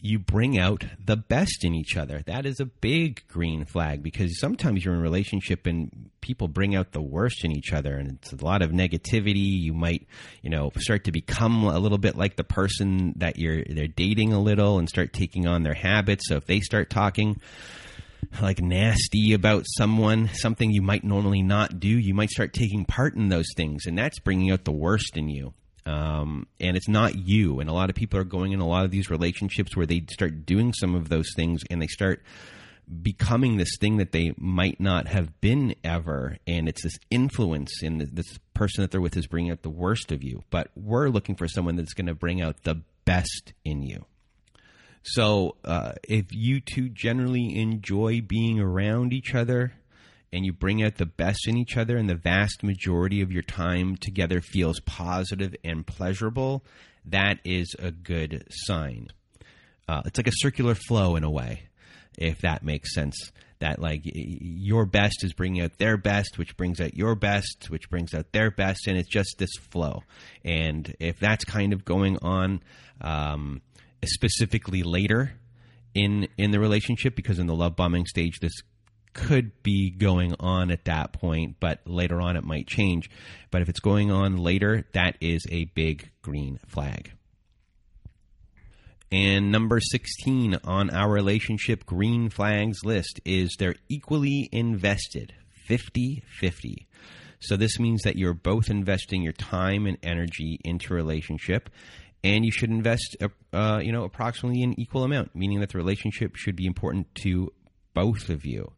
you 0.04 0.18
bring 0.18 0.58
out 0.58 0.84
the 1.02 1.16
best 1.16 1.64
in 1.64 1.74
each 1.74 1.96
other. 1.96 2.22
That 2.26 2.44
is 2.44 2.60
a 2.60 2.66
big 2.66 3.26
green 3.26 3.64
flag 3.64 4.02
because 4.02 4.38
sometimes 4.38 4.84
you're 4.84 4.92
in 4.92 5.00
a 5.00 5.02
relationship 5.02 5.66
and 5.66 6.10
people 6.20 6.46
bring 6.46 6.76
out 6.76 6.92
the 6.92 7.00
worst 7.00 7.42
in 7.42 7.50
each 7.50 7.72
other 7.72 7.96
and 7.96 8.18
it's 8.20 8.30
a 8.34 8.44
lot 8.44 8.60
of 8.60 8.70
negativity. 8.70 9.62
You 9.62 9.72
might, 9.72 10.06
you 10.42 10.50
know, 10.50 10.70
start 10.76 11.04
to 11.04 11.12
become 11.12 11.64
a 11.64 11.78
little 11.78 11.96
bit 11.96 12.16
like 12.16 12.36
the 12.36 12.44
person 12.44 13.14
that 13.16 13.38
you're 13.38 13.64
they're 13.64 13.88
dating 13.88 14.34
a 14.34 14.42
little 14.42 14.78
and 14.78 14.90
start 14.90 15.14
taking 15.14 15.46
on 15.46 15.62
their 15.62 15.72
habits. 15.72 16.28
So 16.28 16.36
if 16.36 16.44
they 16.44 16.60
start 16.60 16.90
talking 16.90 17.40
like 18.42 18.60
nasty 18.60 19.32
about 19.32 19.64
someone, 19.66 20.28
something 20.34 20.70
you 20.70 20.82
might 20.82 21.04
normally 21.04 21.42
not 21.42 21.80
do, 21.80 21.88
you 21.88 22.12
might 22.12 22.28
start 22.28 22.52
taking 22.52 22.84
part 22.84 23.14
in 23.14 23.30
those 23.30 23.48
things 23.56 23.86
and 23.86 23.96
that's 23.96 24.18
bringing 24.18 24.50
out 24.50 24.64
the 24.64 24.70
worst 24.70 25.16
in 25.16 25.30
you 25.30 25.54
um, 25.86 26.46
and 26.60 26.76
it's 26.76 26.88
not 26.88 27.16
you. 27.16 27.60
And 27.60 27.68
a 27.68 27.72
lot 27.72 27.90
of 27.90 27.96
people 27.96 28.18
are 28.18 28.24
going 28.24 28.52
in 28.52 28.60
a 28.60 28.66
lot 28.66 28.84
of 28.84 28.90
these 28.90 29.10
relationships 29.10 29.76
where 29.76 29.86
they 29.86 30.04
start 30.10 30.46
doing 30.46 30.72
some 30.72 30.94
of 30.94 31.08
those 31.08 31.28
things 31.36 31.62
and 31.70 31.80
they 31.80 31.86
start 31.86 32.22
becoming 33.02 33.56
this 33.56 33.76
thing 33.80 33.96
that 33.96 34.12
they 34.12 34.34
might 34.36 34.80
not 34.80 35.08
have 35.08 35.40
been 35.40 35.74
ever. 35.82 36.38
And 36.46 36.68
it's 36.68 36.82
this 36.82 36.98
influence, 37.10 37.82
and 37.82 38.00
this 38.00 38.38
person 38.52 38.82
that 38.82 38.90
they're 38.90 39.00
with 39.00 39.16
is 39.16 39.26
bringing 39.26 39.52
out 39.52 39.62
the 39.62 39.70
worst 39.70 40.12
of 40.12 40.22
you. 40.22 40.42
But 40.50 40.70
we're 40.74 41.08
looking 41.08 41.34
for 41.34 41.48
someone 41.48 41.76
that's 41.76 41.94
going 41.94 42.06
to 42.06 42.14
bring 42.14 42.40
out 42.40 42.62
the 42.62 42.82
best 43.04 43.52
in 43.64 43.82
you. 43.82 44.04
So, 45.02 45.56
uh, 45.64 45.92
if 46.02 46.26
you 46.30 46.60
two 46.60 46.88
generally 46.88 47.58
enjoy 47.58 48.22
being 48.22 48.58
around 48.58 49.12
each 49.12 49.34
other, 49.34 49.74
and 50.34 50.44
you 50.44 50.52
bring 50.52 50.82
out 50.82 50.96
the 50.96 51.06
best 51.06 51.46
in 51.46 51.56
each 51.56 51.76
other, 51.76 51.96
and 51.96 52.10
the 52.10 52.16
vast 52.16 52.64
majority 52.64 53.22
of 53.22 53.30
your 53.30 53.42
time 53.42 53.96
together 53.96 54.40
feels 54.40 54.80
positive 54.80 55.54
and 55.62 55.86
pleasurable, 55.86 56.64
that 57.04 57.38
is 57.44 57.76
a 57.78 57.92
good 57.92 58.44
sign. 58.50 59.06
Uh, 59.88 60.02
it's 60.04 60.18
like 60.18 60.26
a 60.26 60.32
circular 60.34 60.74
flow 60.74 61.14
in 61.14 61.22
a 61.22 61.30
way, 61.30 61.68
if 62.18 62.40
that 62.40 62.64
makes 62.64 62.92
sense. 62.92 63.30
That 63.60 63.78
like 63.78 64.00
your 64.04 64.86
best 64.86 65.22
is 65.22 65.32
bringing 65.32 65.62
out 65.62 65.78
their 65.78 65.96
best, 65.96 66.36
which 66.36 66.56
brings 66.56 66.80
out 66.80 66.94
your 66.94 67.14
best, 67.14 67.66
which 67.68 67.88
brings 67.88 68.12
out 68.12 68.32
their 68.32 68.50
best, 68.50 68.88
and 68.88 68.98
it's 68.98 69.08
just 69.08 69.36
this 69.38 69.54
flow. 69.70 70.02
And 70.44 70.96
if 70.98 71.20
that's 71.20 71.44
kind 71.44 71.72
of 71.72 71.84
going 71.84 72.18
on, 72.20 72.60
um, 73.00 73.62
specifically 74.04 74.82
later 74.82 75.34
in 75.94 76.26
in 76.36 76.50
the 76.50 76.58
relationship, 76.58 77.14
because 77.14 77.38
in 77.38 77.46
the 77.46 77.54
love 77.54 77.76
bombing 77.76 78.06
stage, 78.06 78.40
this 78.40 78.52
could 79.14 79.62
be 79.62 79.90
going 79.90 80.34
on 80.38 80.70
at 80.70 80.84
that 80.84 81.12
point, 81.12 81.56
but 81.60 81.80
later 81.86 82.20
on 82.20 82.36
it 82.36 82.44
might 82.44 82.66
change. 82.66 83.08
But 83.50 83.62
if 83.62 83.68
it's 83.68 83.80
going 83.80 84.10
on 84.10 84.36
later, 84.36 84.84
that 84.92 85.16
is 85.20 85.46
a 85.50 85.64
big 85.66 86.10
green 86.22 86.58
flag. 86.66 87.12
And 89.10 89.52
number 89.52 89.78
16 89.80 90.58
on 90.64 90.90
our 90.90 91.10
relationship 91.10 91.86
green 91.86 92.30
flags 92.30 92.84
list 92.84 93.20
is 93.24 93.54
they're 93.58 93.76
equally 93.88 94.48
invested 94.50 95.32
50 95.66 96.24
50. 96.40 96.88
So 97.38 97.56
this 97.56 97.78
means 97.78 98.02
that 98.02 98.16
you're 98.16 98.34
both 98.34 98.70
investing 98.70 99.22
your 99.22 99.32
time 99.32 99.86
and 99.86 99.98
energy 100.02 100.58
into 100.64 100.92
a 100.92 100.96
relationship 100.96 101.70
and 102.24 102.44
you 102.44 102.50
should 102.50 102.70
invest 102.70 103.16
uh 103.52 103.80
you 103.84 103.92
know 103.92 104.02
approximately 104.02 104.62
an 104.62 104.74
equal 104.80 105.04
amount 105.04 105.36
meaning 105.36 105.60
that 105.60 105.68
the 105.68 105.78
relationship 105.78 106.34
should 106.34 106.56
be 106.56 106.64
important 106.64 107.06
to 107.14 107.52
both 107.94 108.28
of 108.28 108.44
you. 108.44 108.72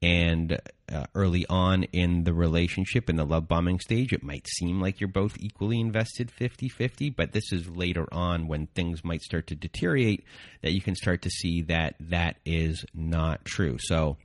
And 0.00 0.60
uh, 0.92 1.06
early 1.14 1.44
on 1.48 1.82
in 1.84 2.22
the 2.22 2.32
relationship, 2.32 3.10
in 3.10 3.16
the 3.16 3.24
love 3.24 3.48
bombing 3.48 3.80
stage, 3.80 4.12
it 4.12 4.22
might 4.22 4.46
seem 4.46 4.80
like 4.80 5.00
you're 5.00 5.08
both 5.08 5.36
equally 5.40 5.80
invested 5.80 6.30
50 6.30 6.68
50, 6.68 7.10
but 7.10 7.32
this 7.32 7.52
is 7.52 7.68
later 7.68 8.06
on 8.12 8.46
when 8.46 8.68
things 8.68 9.02
might 9.02 9.22
start 9.22 9.48
to 9.48 9.56
deteriorate 9.56 10.24
that 10.62 10.72
you 10.72 10.80
can 10.80 10.94
start 10.94 11.22
to 11.22 11.30
see 11.30 11.62
that 11.62 11.96
that 11.98 12.36
is 12.44 12.84
not 12.94 13.44
true. 13.44 13.76
So, 13.80 14.18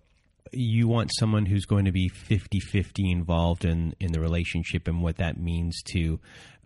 you 0.56 0.88
want 0.88 1.10
someone 1.17 1.47
who's 1.47 1.65
going 1.65 1.86
to 1.86 1.91
be 1.91 2.10
50 2.10 2.60
50 2.60 3.12
involved 3.12 3.65
in, 3.65 3.95
in 3.99 4.12
the 4.12 4.19
relationship 4.19 4.88
and 4.88 5.01
what 5.01 5.17
that 5.17 5.38
means 5.38 5.82
to 5.93 6.19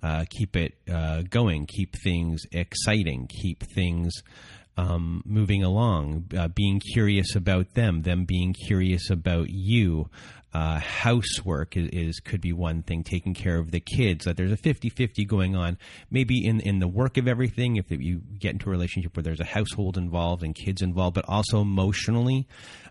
uh, 0.04 0.26
keep 0.30 0.56
it 0.56 0.74
uh, 0.92 1.24
going, 1.24 1.66
keep 1.66 1.96
things 2.04 2.44
exciting, 2.52 3.28
keep 3.28 3.64
things 3.64 4.14
um, 4.78 5.24
moving 5.26 5.64
along, 5.64 6.26
uh, 6.38 6.48
being 6.48 6.80
curious 6.80 7.36
about 7.36 7.74
them, 7.74 8.04
them 8.04 8.26
being 8.26 8.54
curious 8.54 9.10
about 9.10 9.50
you. 9.50 10.10
Uh, 10.54 10.80
housework 10.80 11.76
is, 11.76 11.90
is, 11.90 12.20
could 12.20 12.42
be 12.42 12.54
one 12.54 12.82
thing, 12.82 13.04
taking 13.04 13.34
care 13.34 13.58
of 13.58 13.72
the 13.72 13.82
kids. 13.82 14.26
That 14.26 14.38
there's 14.38 14.52
a 14.52 14.58
50-50 14.58 15.28
going 15.28 15.56
on, 15.56 15.78
maybe 16.10 16.46
in 16.46 16.62
in 16.62 16.80
the 16.80 16.88
work 16.88 17.18
of 17.18 17.28
everything. 17.28 17.76
If 17.76 17.92
you 17.92 18.22
get 18.40 18.54
into 18.54 18.68
a 18.68 18.72
relationship 18.72 19.16
where 19.16 19.24
there's 19.24 19.42
a 19.42 19.46
household 19.46 19.98
involved 19.98 20.44
and 20.44 20.56
kids 20.56 20.82
involved, 20.82 21.16
but 21.16 21.26
also 21.28 21.62
emotionally, 21.62 22.48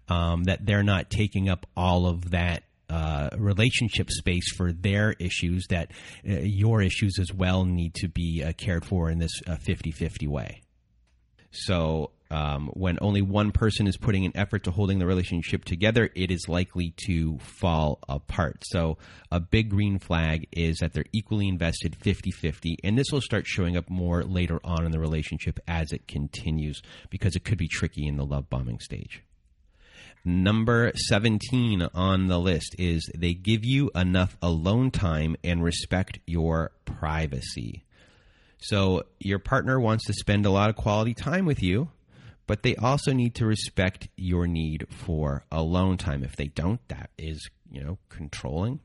um, 0.09 0.45
that 0.45 0.67
they're 0.67 0.83
not 0.83 1.11
taking 1.11 1.49
up 1.49 1.67
all 1.77 2.07
of 2.07 2.31
that 2.31 2.65
uh, 2.89 3.31
relationship 3.37 4.11
space 4.11 4.55
for 4.55 4.71
their 4.71 5.13
issues 5.19 5.67
that 5.71 5.91
uh, 6.29 6.35
your 6.35 6.83
issues 6.83 7.19
as 7.19 7.33
well 7.33 7.65
need 7.65 7.95
to 7.95 8.07
be 8.07 8.45
uh, 8.45 8.53
cared 8.53 8.85
for 8.85 9.11
in 9.11 9.19
this 9.19 9.33
50 9.65 9.91
uh, 9.91 9.97
50 9.97 10.27
way. 10.29 10.63
So, 11.51 12.11
um, 12.31 12.71
when 12.75 12.99
only 13.01 13.23
one 13.23 13.53
person 13.53 13.87
is 13.87 13.97
putting 13.97 14.25
an 14.25 14.33
effort 14.35 14.65
to 14.65 14.73
holding 14.73 14.99
the 14.99 15.07
relationship 15.07 15.65
together, 15.65 16.11
it 16.17 16.31
is 16.31 16.49
likely 16.49 16.93
to 17.07 17.39
fall 17.39 18.01
apart. 18.09 18.65
So, 18.65 18.99
a 19.31 19.39
big 19.39 19.71
green 19.71 19.99
flag 19.99 20.49
is 20.53 20.79
that 20.79 20.93
they're 20.93 21.05
equally 21.13 21.49
invested 21.49 21.95
50 21.97 22.31
50. 22.33 22.79
And 22.83 22.99
this 22.99 23.13
will 23.13 23.21
start 23.21 23.47
showing 23.47 23.77
up 23.77 23.89
more 23.89 24.25
later 24.25 24.59
on 24.65 24.85
in 24.85 24.91
the 24.91 24.99
relationship 24.99 25.61
as 25.69 25.93
it 25.93 26.09
continues 26.09 26.83
because 27.11 27.37
it 27.37 27.45
could 27.45 27.59
be 27.59 27.69
tricky 27.69 28.07
in 28.07 28.17
the 28.17 28.27
love 28.27 28.51
bombing 28.51 28.81
stage. 28.81 29.23
Number 30.29 30.91
17 31.09 31.83
on 31.95 32.27
the 32.27 32.41
list 32.41 32.75
is 32.81 33.09
they 33.17 33.33
give 33.33 33.65
you 33.65 33.93
enough 33.95 34.37
alone 34.43 34.91
time 34.91 35.37
and 35.45 35.63
respect 35.63 36.19
your 36.27 36.73
privacy. 36.85 37.85
So 38.59 39.05
your 39.19 39.39
partner 39.39 39.79
wants 39.79 40.05
to 40.07 40.13
spend 40.15 40.47
a 40.47 40.51
lot 40.51 40.71
of 40.71 40.77
quality 40.77 41.15
time 41.15 41.45
with 41.45 41.63
you, 41.63 41.91
but 42.47 42.63
they 42.63 42.77
also 42.77 43.13
need 43.13 43.35
to 43.37 43.47
respect 43.47 44.09
your 44.17 44.47
need 44.47 44.87
for 44.91 45.45
alone 45.51 45.97
time. 45.97 46.25
If 46.25 46.37
they 46.37 46.47
don't, 46.47 46.81
that 46.89 47.11
is, 47.19 47.49
you 47.71 47.83
know, 47.83 47.99
controlling. 48.09 48.81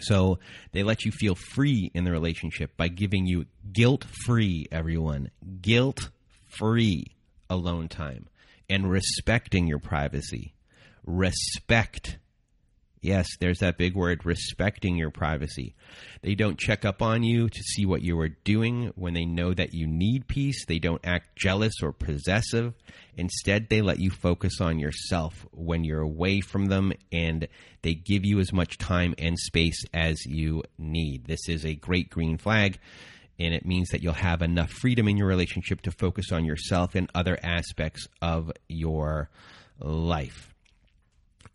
So 0.00 0.38
they 0.72 0.82
let 0.82 1.04
you 1.04 1.12
feel 1.12 1.34
free 1.34 1.90
in 1.94 2.04
the 2.04 2.12
relationship 2.12 2.76
by 2.76 2.88
giving 2.88 3.26
you 3.26 3.46
guilt 3.72 4.04
free, 4.24 4.66
everyone, 4.72 5.30
guilt 5.60 6.08
free 6.48 7.06
alone 7.50 7.88
time 7.88 8.28
and 8.70 8.90
respecting 8.90 9.66
your 9.66 9.78
privacy. 9.78 10.54
Respect 11.04 12.18
Yes, 13.02 13.26
there's 13.40 13.58
that 13.58 13.78
big 13.78 13.96
word, 13.96 14.24
respecting 14.24 14.96
your 14.96 15.10
privacy. 15.10 15.74
They 16.22 16.36
don't 16.36 16.56
check 16.56 16.84
up 16.84 17.02
on 17.02 17.24
you 17.24 17.48
to 17.48 17.62
see 17.62 17.84
what 17.84 18.02
you 18.02 18.18
are 18.20 18.28
doing 18.28 18.92
when 18.94 19.12
they 19.12 19.24
know 19.24 19.52
that 19.52 19.74
you 19.74 19.88
need 19.88 20.28
peace. 20.28 20.64
They 20.66 20.78
don't 20.78 21.04
act 21.04 21.34
jealous 21.34 21.74
or 21.82 21.90
possessive. 21.92 22.74
Instead, 23.16 23.68
they 23.68 23.82
let 23.82 23.98
you 23.98 24.10
focus 24.10 24.60
on 24.60 24.78
yourself 24.78 25.44
when 25.50 25.82
you're 25.82 26.00
away 26.00 26.40
from 26.40 26.66
them 26.66 26.92
and 27.10 27.48
they 27.82 27.94
give 27.94 28.24
you 28.24 28.38
as 28.38 28.52
much 28.52 28.78
time 28.78 29.16
and 29.18 29.36
space 29.36 29.84
as 29.92 30.24
you 30.24 30.62
need. 30.78 31.24
This 31.24 31.48
is 31.48 31.66
a 31.66 31.74
great 31.74 32.08
green 32.08 32.38
flag 32.38 32.78
and 33.40 33.52
it 33.52 33.66
means 33.66 33.88
that 33.88 34.00
you'll 34.04 34.12
have 34.12 34.42
enough 34.42 34.70
freedom 34.70 35.08
in 35.08 35.16
your 35.16 35.26
relationship 35.26 35.80
to 35.82 35.90
focus 35.90 36.30
on 36.30 36.44
yourself 36.44 36.94
and 36.94 37.10
other 37.16 37.36
aspects 37.42 38.06
of 38.20 38.52
your 38.68 39.28
life 39.80 40.51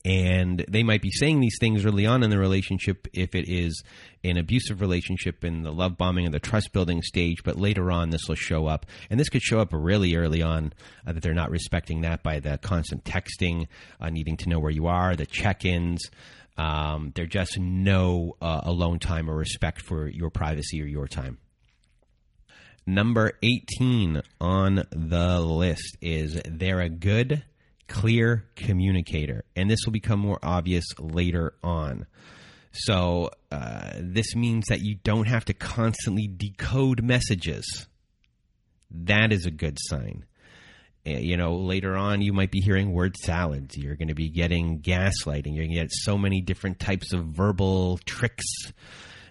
and 0.06 0.64
they 0.70 0.84
might 0.84 1.02
be 1.02 1.12
saying 1.12 1.40
these 1.40 1.58
things 1.60 1.86
early 1.86 2.06
on 2.06 2.24
in 2.24 2.30
the 2.30 2.38
relationship 2.38 3.08
if 3.14 3.36
it 3.36 3.50
is 3.50 3.84
an 4.24 4.38
abusive 4.38 4.80
relationship 4.80 5.44
in 5.44 5.64
the 5.64 5.72
love 5.72 5.98
bombing 5.98 6.26
and 6.26 6.34
the 6.34 6.40
trust 6.40 6.72
building 6.72 7.02
stage 7.02 7.44
but 7.44 7.58
later 7.58 7.92
on 7.92 8.10
this 8.10 8.28
will 8.28 8.36
show 8.36 8.68
up. 8.68 8.86
And 9.10 9.20
this 9.20 9.30
could 9.30 9.42
show 9.42 9.60
up 9.60 9.70
really 9.72 10.16
early 10.16 10.42
on 10.42 10.74
uh, 11.06 11.14
that 11.14 11.24
they're 11.24 11.34
not 11.34 11.50
respecting 11.52 12.02
that 12.02 12.24
by 12.24 12.40
the 12.40 12.58
constant 12.58 13.04
texting 13.04 13.68
uh, 14.00 14.10
needing 14.10 14.38
to 14.38 14.50
know 14.50 14.60
where 14.60 14.72
you 14.72 14.88
are 14.88 15.16
the 15.16 15.26
check-ins. 15.26 16.10
Um, 16.60 17.14
are 17.20 17.28
just 17.28 17.60
no 17.60 18.36
uh, 18.42 18.62
alone 18.64 18.98
time 18.98 19.30
or 19.30 19.36
respect 19.36 19.80
for 19.80 20.08
your 20.08 20.32
privacy 20.32 20.82
or 20.82 20.86
your 20.86 21.08
time. 21.08 21.38
Number 22.88 23.34
18 23.44 24.24
on 24.42 24.84
the 24.90 25.40
list 25.40 25.98
is 26.02 26.42
they're 26.46 26.80
a 26.80 26.90
good 26.90 27.44
clear 27.88 28.46
communicator. 28.56 29.44
And 29.56 29.70
this 29.70 29.80
will 29.86 29.94
become 29.94 30.20
more 30.20 30.40
obvious 30.44 30.86
later 31.00 31.54
on. 31.64 32.06
So, 32.72 33.32
uh, 33.52 33.94
this 34.00 34.36
means 34.36 34.66
that 34.68 34.82
you 34.82 34.96
don't 35.04 35.28
have 35.28 35.46
to 35.46 35.54
constantly 35.54 36.28
decode 36.28 37.02
messages. 37.02 37.88
That 38.92 39.32
is 39.32 39.46
a 39.46 39.52
good 39.52 39.78
sign. 39.80 40.26
Uh, 41.08 41.12
you 41.12 41.38
know, 41.38 41.56
later 41.56 41.96
on, 41.96 42.22
you 42.22 42.34
might 42.34 42.52
be 42.52 42.60
hearing 42.60 42.92
word 42.92 43.16
salads. 43.18 43.78
You're 43.78 43.96
going 43.96 44.10
to 44.10 44.16
be 44.16 44.30
getting 44.30 44.82
gaslighting. 44.82 45.56
You're 45.56 45.66
going 45.66 45.76
to 45.76 45.82
get 45.82 45.92
so 45.92 46.18
many 46.18 46.42
different 46.42 46.80
types 46.80 47.14
of 47.14 47.26
verbal 47.26 48.00
tricks 48.06 48.46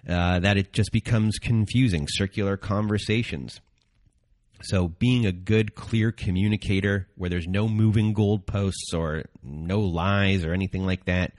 uh, 0.07 0.39
that 0.39 0.57
it 0.57 0.73
just 0.73 0.91
becomes 0.91 1.37
confusing. 1.37 2.07
Circular 2.09 2.57
conversations. 2.57 3.61
So, 4.61 4.87
being 4.87 5.25
a 5.25 5.31
good, 5.31 5.75
clear 5.75 6.11
communicator 6.11 7.07
where 7.15 7.29
there's 7.29 7.47
no 7.47 7.67
moving 7.67 8.13
goalposts 8.13 8.93
or 8.93 9.25
no 9.43 9.79
lies 9.79 10.43
or 10.43 10.53
anything 10.53 10.85
like 10.85 11.05
that. 11.05 11.33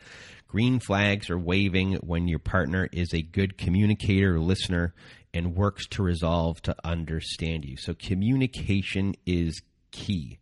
Green 0.46 0.80
flags 0.80 1.28
are 1.28 1.38
waving 1.38 1.94
when 1.96 2.26
your 2.26 2.38
partner 2.38 2.88
is 2.92 3.12
a 3.12 3.20
good 3.20 3.58
communicator, 3.58 4.36
or 4.36 4.40
listener, 4.40 4.94
and 5.34 5.54
works 5.54 5.86
to 5.88 6.02
resolve 6.02 6.62
to 6.62 6.76
understand 6.84 7.64
you. 7.64 7.76
So, 7.76 7.94
communication 7.94 9.14
is 9.26 9.62
key. 9.90 10.38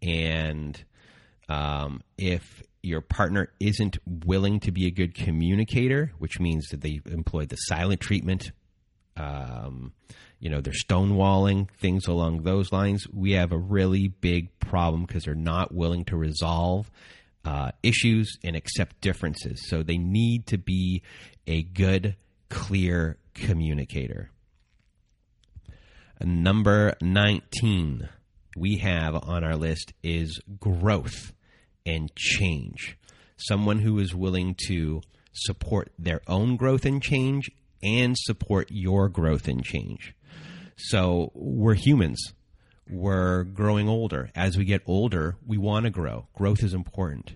And 0.00 0.82
um, 1.48 2.02
if 2.16 2.62
your 2.82 3.00
partner 3.00 3.50
isn't 3.58 3.98
willing 4.06 4.60
to 4.60 4.72
be 4.72 4.86
a 4.86 4.90
good 4.90 5.14
communicator, 5.14 6.12
which 6.18 6.38
means 6.38 6.68
that 6.68 6.80
they 6.80 7.00
employ 7.06 7.44
the 7.44 7.56
silent 7.56 8.00
treatment, 8.00 8.52
um, 9.18 9.92
you 10.40 10.50
know, 10.50 10.60
they're 10.60 10.72
stonewalling, 10.72 11.68
things 11.80 12.06
along 12.06 12.42
those 12.42 12.72
lines. 12.72 13.06
We 13.12 13.32
have 13.32 13.52
a 13.52 13.58
really 13.58 14.08
big 14.08 14.58
problem 14.60 15.04
because 15.04 15.24
they're 15.24 15.34
not 15.34 15.74
willing 15.74 16.04
to 16.06 16.16
resolve 16.16 16.90
uh, 17.44 17.72
issues 17.82 18.38
and 18.44 18.54
accept 18.54 19.00
differences. 19.00 19.68
So 19.68 19.82
they 19.82 19.98
need 19.98 20.46
to 20.48 20.58
be 20.58 21.02
a 21.46 21.62
good, 21.62 22.16
clear 22.48 23.18
communicator. 23.34 24.30
Number 26.20 26.94
19 27.00 28.08
we 28.58 28.78
have 28.78 29.14
on 29.14 29.44
our 29.44 29.56
list 29.56 29.92
is 30.02 30.40
growth 30.58 31.32
and 31.86 32.14
change. 32.16 32.98
Someone 33.36 33.78
who 33.78 33.98
is 33.98 34.14
willing 34.14 34.56
to 34.66 35.00
support 35.32 35.92
their 35.98 36.20
own 36.26 36.56
growth 36.56 36.84
and 36.84 37.00
change 37.00 37.50
and 37.82 38.16
support 38.16 38.68
your 38.70 39.08
growth 39.08 39.48
and 39.48 39.64
change. 39.64 40.14
So 40.76 41.32
we're 41.34 41.74
humans. 41.74 42.32
We're 42.88 43.44
growing 43.44 43.88
older. 43.88 44.30
As 44.34 44.56
we 44.56 44.64
get 44.64 44.82
older, 44.86 45.36
we 45.46 45.58
want 45.58 45.84
to 45.84 45.90
grow. 45.90 46.28
Growth 46.34 46.62
is 46.62 46.74
important. 46.74 47.34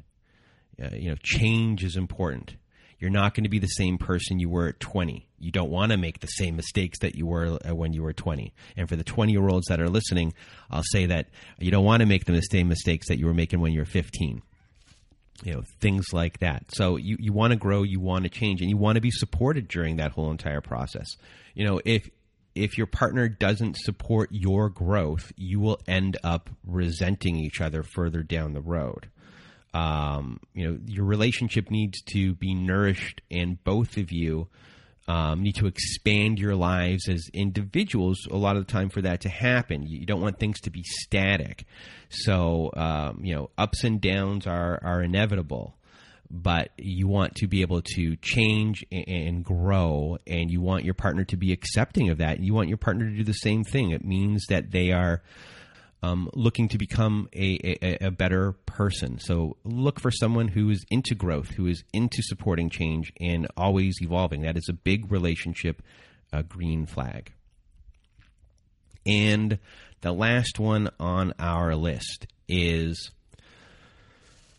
Uh, 0.83 0.88
you 0.94 1.11
know, 1.11 1.16
change 1.22 1.85
is 1.85 1.96
important. 1.96 2.57
You're 2.98 3.11
not 3.11 3.35
going 3.35 3.44
to 3.44 3.50
be 3.50 3.59
the 3.59 3.66
same 3.66 3.98
person 3.98 4.38
you 4.38 4.48
were 4.48 4.68
at 4.68 4.81
20. 4.81 5.28
You 5.38 5.50
don't 5.50 5.70
want 5.70 5.90
to 5.90 5.98
make 5.98 6.20
the 6.20 6.28
same 6.28 6.55
mistakes 6.55 7.00
that 7.00 7.16
you 7.16 7.26
were 7.26 7.59
uh, 7.68 7.74
when 7.74 7.92
you 7.92 8.02
were 8.02 8.12
20. 8.12 8.55
And 8.76 8.88
for 8.88 8.94
the 8.94 9.05
20 9.05 9.33
year 9.33 9.48
olds 9.48 9.66
that 9.66 9.81
are 9.81 9.88
listening, 9.88 10.33
I'll 10.70 10.85
say 10.85 11.07
that 11.07 11.28
you 11.59 11.72
don't 11.72 11.85
want 11.85 12.00
to 12.00 12.07
make 12.07 12.24
the 12.24 12.40
same 12.40 12.68
mistakes 12.68 13.09
that 13.09 13.18
you 13.18 13.26
were 13.26 13.35
making 13.35 13.61
when 13.61 13.72
you 13.72 13.81
were 13.81 13.87
15 13.87 14.42
you 15.44 15.52
know 15.52 15.62
things 15.80 16.12
like 16.12 16.38
that 16.40 16.64
so 16.68 16.96
you, 16.96 17.16
you 17.18 17.32
want 17.32 17.52
to 17.52 17.56
grow 17.56 17.82
you 17.82 18.00
want 18.00 18.24
to 18.24 18.30
change 18.30 18.60
and 18.60 18.70
you 18.70 18.76
want 18.76 18.96
to 18.96 19.00
be 19.00 19.10
supported 19.10 19.66
during 19.66 19.96
that 19.96 20.12
whole 20.12 20.30
entire 20.30 20.60
process 20.60 21.16
you 21.54 21.64
know 21.64 21.80
if 21.84 22.08
if 22.54 22.76
your 22.76 22.86
partner 22.86 23.28
doesn't 23.28 23.76
support 23.78 24.28
your 24.30 24.68
growth, 24.68 25.32
you 25.36 25.60
will 25.60 25.80
end 25.86 26.18
up 26.22 26.50
resenting 26.64 27.36
each 27.36 27.60
other 27.60 27.82
further 27.82 28.22
down 28.22 28.52
the 28.52 28.60
road. 28.60 29.08
Um, 29.74 30.40
you 30.52 30.68
know, 30.68 30.78
your 30.86 31.06
relationship 31.06 31.70
needs 31.70 32.02
to 32.12 32.34
be 32.34 32.54
nourished, 32.54 33.22
and 33.30 33.62
both 33.64 33.96
of 33.96 34.12
you 34.12 34.48
um, 35.08 35.42
need 35.42 35.56
to 35.56 35.66
expand 35.66 36.38
your 36.38 36.54
lives 36.54 37.08
as 37.08 37.28
individuals 37.32 38.26
a 38.30 38.36
lot 38.36 38.56
of 38.56 38.66
the 38.66 38.72
time 38.72 38.88
for 38.88 39.02
that 39.02 39.22
to 39.22 39.28
happen. 39.28 39.86
You 39.86 40.06
don't 40.06 40.20
want 40.20 40.38
things 40.38 40.60
to 40.60 40.70
be 40.70 40.82
static. 40.84 41.64
So, 42.08 42.70
um, 42.76 43.24
you 43.24 43.34
know, 43.34 43.50
ups 43.58 43.84
and 43.84 44.00
downs 44.00 44.46
are, 44.46 44.78
are 44.82 45.02
inevitable, 45.02 45.76
but 46.30 46.70
you 46.78 47.08
want 47.08 47.34
to 47.36 47.46
be 47.46 47.62
able 47.62 47.82
to 47.96 48.16
change 48.16 48.84
and 48.90 49.44
grow, 49.44 50.18
and 50.26 50.50
you 50.50 50.60
want 50.60 50.84
your 50.84 50.94
partner 50.94 51.24
to 51.24 51.36
be 51.36 51.52
accepting 51.52 52.08
of 52.10 52.18
that. 52.18 52.40
You 52.40 52.54
want 52.54 52.68
your 52.68 52.78
partner 52.78 53.10
to 53.10 53.16
do 53.16 53.24
the 53.24 53.32
same 53.32 53.64
thing. 53.64 53.90
It 53.90 54.04
means 54.04 54.46
that 54.48 54.70
they 54.70 54.92
are 54.92 55.22
um, 56.02 56.28
looking 56.34 56.68
to 56.68 56.78
become 56.78 57.28
a, 57.34 57.78
a, 57.82 58.06
a, 58.06 58.10
better 58.10 58.52
person. 58.66 59.20
So 59.20 59.56
look 59.62 60.00
for 60.00 60.10
someone 60.10 60.48
who 60.48 60.68
is 60.70 60.84
into 60.90 61.14
growth, 61.14 61.50
who 61.50 61.66
is 61.66 61.84
into 61.92 62.22
supporting 62.22 62.70
change 62.70 63.12
and 63.20 63.46
always 63.56 63.98
evolving. 64.02 64.42
That 64.42 64.56
is 64.56 64.68
a 64.68 64.72
big 64.72 65.12
relationship 65.12 65.80
a 66.32 66.42
green 66.42 66.86
flag. 66.86 67.32
And 69.04 69.58
the 70.00 70.12
last 70.12 70.58
one 70.58 70.90
on 70.98 71.34
our 71.38 71.74
list 71.76 72.26
is 72.48 73.10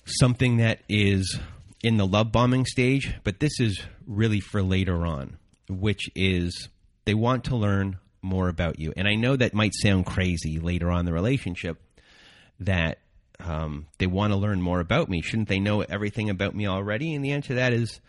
something 0.06 0.58
that 0.58 0.82
is 0.88 1.40
in 1.84 1.98
the 1.98 2.06
love 2.06 2.32
bombing 2.32 2.66
stage, 2.66 3.16
but 3.24 3.40
this 3.40 3.60
is 3.60 3.82
really 4.06 4.40
for 4.40 4.62
later 4.62 5.06
on, 5.06 5.38
which 5.68 6.10
is 6.16 6.70
they 7.06 7.14
want 7.14 7.46
to 7.46 7.56
learn 7.56 7.98
more 8.24 8.50
about 8.50 8.80
you. 8.80 8.94
And 8.96 9.08
I 9.08 9.16
know 9.16 9.36
that 9.36 9.54
might 9.54 9.74
sound 9.74 10.06
crazy 10.06 10.60
later 10.60 10.90
on 10.90 11.06
the 11.06 11.14
relationship 11.14 11.82
that 12.60 13.00
um, 13.40 13.88
they 13.98 14.08
want 14.08 14.32
to 14.32 14.38
learn 14.38 14.62
more 14.62 14.80
about 14.80 15.10
me. 15.10 15.22
Shouldn't 15.22 15.50
they 15.50 15.60
know 15.60 15.82
everything 15.82 16.30
about 16.30 16.56
me 16.56 16.68
already? 16.68 17.14
And 17.14 17.24
the 17.24 17.32
answer 17.32 17.50
to 17.50 17.56
that 17.56 17.74
is 17.74 18.00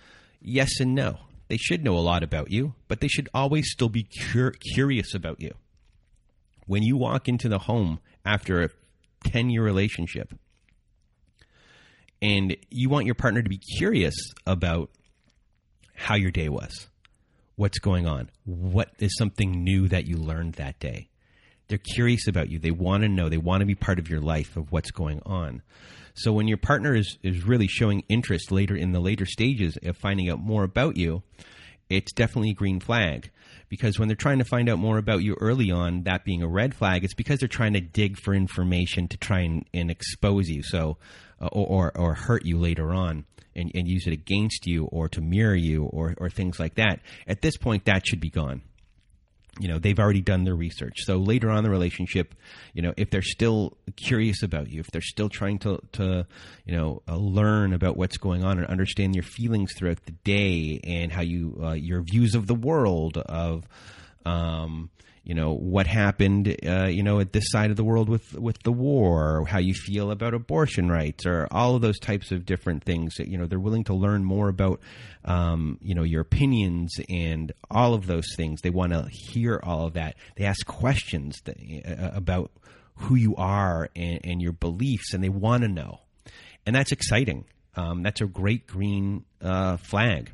yes 0.40 0.80
and 0.80 0.94
no. 0.94 1.18
They 1.48 1.56
should 1.56 1.84
know 1.84 1.96
a 1.96 2.00
lot 2.00 2.22
about 2.22 2.50
you, 2.50 2.74
but 2.88 3.00
they 3.00 3.08
should 3.08 3.28
always 3.34 3.70
still 3.70 3.88
be 3.88 4.06
cur- 4.32 4.54
curious 4.74 5.14
about 5.14 5.40
you. 5.40 5.52
When 6.66 6.82
you 6.82 6.96
walk 6.96 7.28
into 7.28 7.48
the 7.48 7.58
home 7.58 8.00
after 8.24 8.62
a 8.62 8.70
10 9.24 9.50
year 9.50 9.62
relationship 9.62 10.32
and 12.22 12.56
you 12.70 12.88
want 12.88 13.06
your 13.06 13.14
partner 13.14 13.42
to 13.42 13.48
be 13.48 13.60
curious 13.78 14.14
about 14.46 14.90
how 15.94 16.14
your 16.14 16.30
day 16.30 16.48
was, 16.48 16.88
what's 17.56 17.78
going 17.78 18.06
on. 18.06 18.30
What 18.44 18.90
is 18.98 19.16
something 19.16 19.64
new 19.64 19.88
that 19.88 20.06
you 20.06 20.16
learned 20.16 20.54
that 20.54 20.78
day? 20.78 21.08
They're 21.68 21.78
curious 21.78 22.26
about 22.28 22.50
you. 22.50 22.58
They 22.58 22.70
want 22.70 23.02
to 23.02 23.08
know. 23.08 23.28
They 23.28 23.38
want 23.38 23.60
to 23.60 23.66
be 23.66 23.74
part 23.74 23.98
of 23.98 24.10
your 24.10 24.20
life 24.20 24.56
of 24.56 24.70
what's 24.70 24.90
going 24.90 25.22
on. 25.24 25.62
So 26.14 26.32
when 26.32 26.46
your 26.46 26.58
partner 26.58 26.94
is, 26.94 27.18
is 27.22 27.44
really 27.44 27.66
showing 27.66 28.04
interest 28.08 28.52
later 28.52 28.76
in 28.76 28.92
the 28.92 29.00
later 29.00 29.26
stages 29.26 29.78
of 29.82 29.96
finding 29.96 30.28
out 30.28 30.38
more 30.38 30.62
about 30.62 30.96
you, 30.96 31.22
it's 31.88 32.12
definitely 32.12 32.50
a 32.50 32.54
green 32.54 32.80
flag. 32.80 33.30
Because 33.68 33.98
when 33.98 34.08
they're 34.08 34.16
trying 34.16 34.38
to 34.38 34.44
find 34.44 34.68
out 34.68 34.78
more 34.78 34.98
about 34.98 35.22
you 35.22 35.36
early 35.40 35.70
on, 35.70 36.04
that 36.04 36.24
being 36.24 36.42
a 36.42 36.48
red 36.48 36.74
flag, 36.74 37.02
it's 37.02 37.14
because 37.14 37.40
they're 37.40 37.48
trying 37.48 37.72
to 37.72 37.80
dig 37.80 38.18
for 38.18 38.34
information 38.34 39.08
to 39.08 39.16
try 39.16 39.40
and, 39.40 39.64
and 39.72 39.90
expose 39.90 40.48
you, 40.48 40.62
so 40.62 40.98
or, 41.52 41.92
or, 41.94 41.98
or 41.98 42.14
hurt 42.14 42.44
you 42.44 42.58
later 42.58 42.92
on 42.92 43.24
and, 43.56 43.70
and 43.74 43.88
use 43.88 44.06
it 44.06 44.12
against 44.12 44.66
you 44.66 44.84
or 44.86 45.08
to 45.08 45.20
mirror 45.20 45.54
you 45.54 45.84
or, 45.84 46.14
or 46.18 46.28
things 46.28 46.58
like 46.58 46.74
that. 46.74 47.00
At 47.26 47.42
this 47.42 47.56
point, 47.56 47.84
that 47.84 48.06
should 48.06 48.20
be 48.20 48.30
gone 48.30 48.62
you 49.60 49.68
know 49.68 49.78
they've 49.78 49.98
already 49.98 50.20
done 50.20 50.44
their 50.44 50.54
research 50.54 51.00
so 51.04 51.16
later 51.16 51.48
on 51.48 51.62
the 51.62 51.70
relationship 51.70 52.34
you 52.72 52.82
know 52.82 52.92
if 52.96 53.10
they're 53.10 53.22
still 53.22 53.76
curious 53.96 54.42
about 54.42 54.68
you 54.68 54.80
if 54.80 54.86
they're 54.88 55.00
still 55.00 55.28
trying 55.28 55.58
to 55.58 55.78
to 55.92 56.26
you 56.64 56.76
know 56.76 57.02
uh, 57.08 57.16
learn 57.16 57.72
about 57.72 57.96
what's 57.96 58.16
going 58.16 58.42
on 58.42 58.58
and 58.58 58.66
understand 58.66 59.14
your 59.14 59.22
feelings 59.22 59.72
throughout 59.76 60.04
the 60.06 60.12
day 60.24 60.80
and 60.82 61.12
how 61.12 61.22
you 61.22 61.56
uh, 61.62 61.72
your 61.72 62.02
views 62.02 62.34
of 62.34 62.46
the 62.46 62.54
world 62.54 63.16
of 63.18 63.64
um, 64.26 64.90
you 65.24 65.34
know 65.34 65.54
what 65.54 65.86
happened 65.86 66.54
uh, 66.66 66.86
you 66.86 67.02
know 67.02 67.18
at 67.18 67.32
this 67.32 67.44
side 67.48 67.70
of 67.70 67.76
the 67.76 67.84
world 67.84 68.08
with 68.08 68.34
with 68.34 68.62
the 68.62 68.72
war 68.72 69.44
how 69.46 69.58
you 69.58 69.74
feel 69.74 70.10
about 70.10 70.34
abortion 70.34 70.90
rights 70.90 71.24
or 71.24 71.48
all 71.50 71.74
of 71.74 71.82
those 71.82 71.98
types 71.98 72.30
of 72.30 72.44
different 72.44 72.84
things 72.84 73.14
you 73.18 73.38
know 73.38 73.46
they're 73.46 73.58
willing 73.58 73.84
to 73.84 73.94
learn 73.94 74.22
more 74.22 74.48
about 74.48 74.80
um, 75.24 75.78
you 75.80 75.94
know 75.94 76.02
your 76.02 76.20
opinions 76.20 76.96
and 77.08 77.52
all 77.70 77.94
of 77.94 78.06
those 78.06 78.26
things. 78.36 78.60
They 78.60 78.70
want 78.70 78.92
to 78.92 79.08
hear 79.10 79.60
all 79.62 79.86
of 79.86 79.94
that. 79.94 80.16
They 80.36 80.44
ask 80.44 80.66
questions 80.66 81.40
that, 81.44 81.56
uh, 81.58 82.16
about 82.16 82.50
who 82.96 83.14
you 83.14 83.34
are 83.36 83.88
and, 83.96 84.20
and 84.24 84.42
your 84.42 84.52
beliefs 84.52 85.14
and 85.14 85.24
they 85.24 85.28
want 85.28 85.62
to 85.62 85.68
know. 85.68 86.00
And 86.66 86.76
that's 86.76 86.92
exciting. 86.92 87.44
Um, 87.76 88.02
that's 88.02 88.20
a 88.20 88.26
great 88.26 88.66
green 88.66 89.24
uh, 89.40 89.78
flag. 89.78 90.32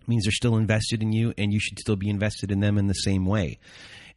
It 0.00 0.08
means 0.08 0.24
they're 0.24 0.32
still 0.32 0.56
invested 0.56 1.02
in 1.02 1.12
you 1.12 1.34
and 1.36 1.52
you 1.52 1.60
should 1.60 1.78
still 1.78 1.96
be 1.96 2.08
invested 2.08 2.52
in 2.52 2.60
them 2.60 2.78
in 2.78 2.86
the 2.86 2.94
same 2.94 3.26
way 3.26 3.58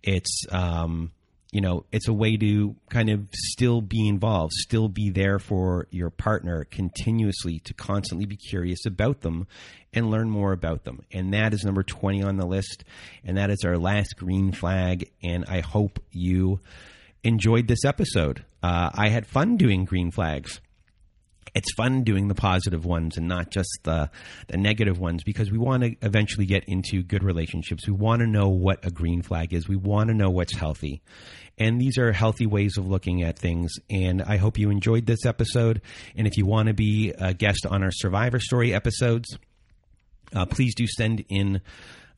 it's 0.03 0.45
um, 0.51 1.11
you 1.55 1.61
know, 1.61 1.85
it's 1.93 2.09
a 2.09 2.13
way 2.13 2.35
to 2.35 2.75
kind 2.89 3.09
of 3.09 3.29
still 3.31 3.79
be 3.79 4.09
involved, 4.09 4.51
still 4.53 4.89
be 4.89 5.09
there 5.09 5.39
for 5.39 5.87
your 5.89 6.09
partner 6.09 6.65
continuously 6.65 7.59
to 7.59 7.73
constantly 7.73 8.25
be 8.25 8.35
curious 8.35 8.85
about 8.85 9.21
them 9.21 9.47
and 9.93 10.11
learn 10.11 10.29
more 10.29 10.51
about 10.51 10.83
them. 10.83 11.03
And 11.13 11.33
that 11.33 11.53
is 11.53 11.63
number 11.63 11.81
20 11.81 12.23
on 12.23 12.35
the 12.35 12.45
list. 12.45 12.83
And 13.23 13.37
that 13.37 13.49
is 13.51 13.63
our 13.63 13.77
last 13.77 14.17
green 14.17 14.51
flag. 14.51 15.09
And 15.23 15.45
I 15.47 15.61
hope 15.61 16.03
you 16.11 16.59
enjoyed 17.23 17.69
this 17.69 17.85
episode. 17.85 18.43
Uh, 18.61 18.89
I 18.93 19.07
had 19.07 19.25
fun 19.25 19.55
doing 19.55 19.85
green 19.85 20.11
flags 20.11 20.59
it's 21.53 21.73
fun 21.75 22.03
doing 22.03 22.27
the 22.27 22.35
positive 22.35 22.85
ones 22.85 23.17
and 23.17 23.27
not 23.27 23.49
just 23.49 23.69
the 23.83 24.09
the 24.47 24.57
negative 24.57 24.99
ones 24.99 25.23
because 25.23 25.51
we 25.51 25.57
want 25.57 25.83
to 25.83 25.95
eventually 26.01 26.45
get 26.45 26.63
into 26.65 27.03
good 27.03 27.23
relationships. 27.23 27.87
We 27.87 27.93
want 27.93 28.21
to 28.21 28.27
know 28.27 28.49
what 28.49 28.85
a 28.85 28.91
green 28.91 29.21
flag 29.21 29.53
is. 29.53 29.67
We 29.67 29.75
want 29.75 30.09
to 30.09 30.13
know 30.13 30.29
what's 30.29 30.55
healthy. 30.55 31.01
And 31.57 31.79
these 31.79 31.97
are 31.97 32.11
healthy 32.11 32.45
ways 32.45 32.77
of 32.77 32.87
looking 32.87 33.23
at 33.23 33.39
things. 33.39 33.71
And 33.89 34.21
I 34.21 34.37
hope 34.37 34.57
you 34.57 34.69
enjoyed 34.69 35.05
this 35.05 35.25
episode. 35.25 35.81
And 36.15 36.27
if 36.27 36.35
you 36.37 36.45
want 36.45 36.67
to 36.67 36.73
be 36.73 37.13
a 37.17 37.33
guest 37.33 37.65
on 37.65 37.81
our 37.81 37.91
Survivor 37.91 38.39
Story 38.39 38.73
episodes, 38.73 39.37
uh, 40.35 40.45
please 40.45 40.75
do 40.75 40.85
send 40.87 41.23
in 41.29 41.61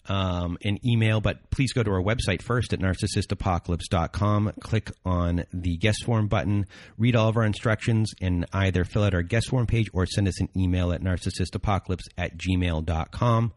um, 0.09 0.57
an 0.63 0.79
email, 0.85 1.21
but 1.21 1.49
please 1.49 1.73
go 1.73 1.83
to 1.83 1.91
our 1.91 2.01
website 2.01 2.41
first 2.41 2.73
at 2.73 2.79
narcissistapocalypse.com. 2.79 4.53
Click 4.61 4.91
on 5.05 5.43
the 5.53 5.77
guest 5.77 6.03
form 6.05 6.27
button, 6.27 6.65
read 6.97 7.15
all 7.15 7.29
of 7.29 7.37
our 7.37 7.43
instructions, 7.43 8.11
and 8.21 8.45
either 8.53 8.83
fill 8.83 9.03
out 9.03 9.13
our 9.13 9.23
guest 9.23 9.49
form 9.49 9.67
page 9.67 9.89
or 9.93 10.05
send 10.05 10.27
us 10.27 10.39
an 10.39 10.49
email 10.55 10.91
at 10.91 11.01
narcissistapocalypse 11.01 12.07
at 12.17 12.37
gmail.com. 12.37 13.53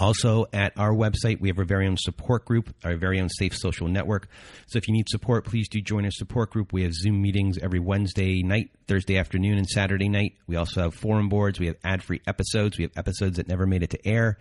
Also, 0.00 0.46
at 0.54 0.72
our 0.78 0.92
website, 0.92 1.40
we 1.40 1.48
have 1.48 1.58
our 1.58 1.64
very 1.64 1.86
own 1.86 1.98
support 1.98 2.46
group, 2.46 2.74
our 2.82 2.96
very 2.96 3.20
own 3.20 3.28
safe 3.28 3.54
social 3.54 3.86
network. 3.86 4.28
So, 4.66 4.78
if 4.78 4.88
you 4.88 4.94
need 4.94 5.08
support, 5.10 5.44
please 5.44 5.68
do 5.68 5.80
join 5.82 6.06
our 6.06 6.10
support 6.10 6.50
group. 6.50 6.72
We 6.72 6.82
have 6.84 6.94
Zoom 6.94 7.20
meetings 7.20 7.58
every 7.58 7.80
Wednesday 7.80 8.42
night, 8.42 8.70
Thursday 8.88 9.18
afternoon, 9.18 9.58
and 9.58 9.68
Saturday 9.68 10.08
night. 10.08 10.36
We 10.46 10.56
also 10.56 10.80
have 10.80 10.94
forum 10.94 11.28
boards. 11.28 11.60
We 11.60 11.66
have 11.66 11.76
ad 11.84 12.02
free 12.02 12.22
episodes. 12.26 12.78
We 12.78 12.84
have 12.84 12.92
episodes 12.96 13.36
that 13.36 13.46
never 13.46 13.66
made 13.66 13.82
it 13.82 13.90
to 13.90 14.08
air. 14.08 14.38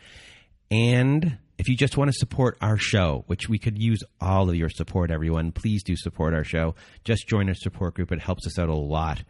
And 0.72 1.38
if 1.58 1.68
you 1.68 1.76
just 1.76 1.98
want 1.98 2.10
to 2.10 2.18
support 2.18 2.58
our 2.62 2.78
show, 2.78 3.26
which 3.28 3.50
we 3.50 3.60
could 3.60 3.78
use 3.78 4.00
all 4.22 4.50
of 4.50 4.56
your 4.56 4.70
support, 4.70 5.12
everyone, 5.12 5.52
please 5.52 5.84
do 5.84 5.96
support 5.98 6.34
our 6.34 6.46
show. 6.46 6.76
Just 7.04 7.28
join 7.28 7.50
our 7.50 7.56
support 7.56 7.96
group. 7.96 8.14
It 8.14 8.22
helps 8.22 8.48
us 8.48 8.58
out 8.58 8.70
a 8.70 8.74
lot. 8.74 9.24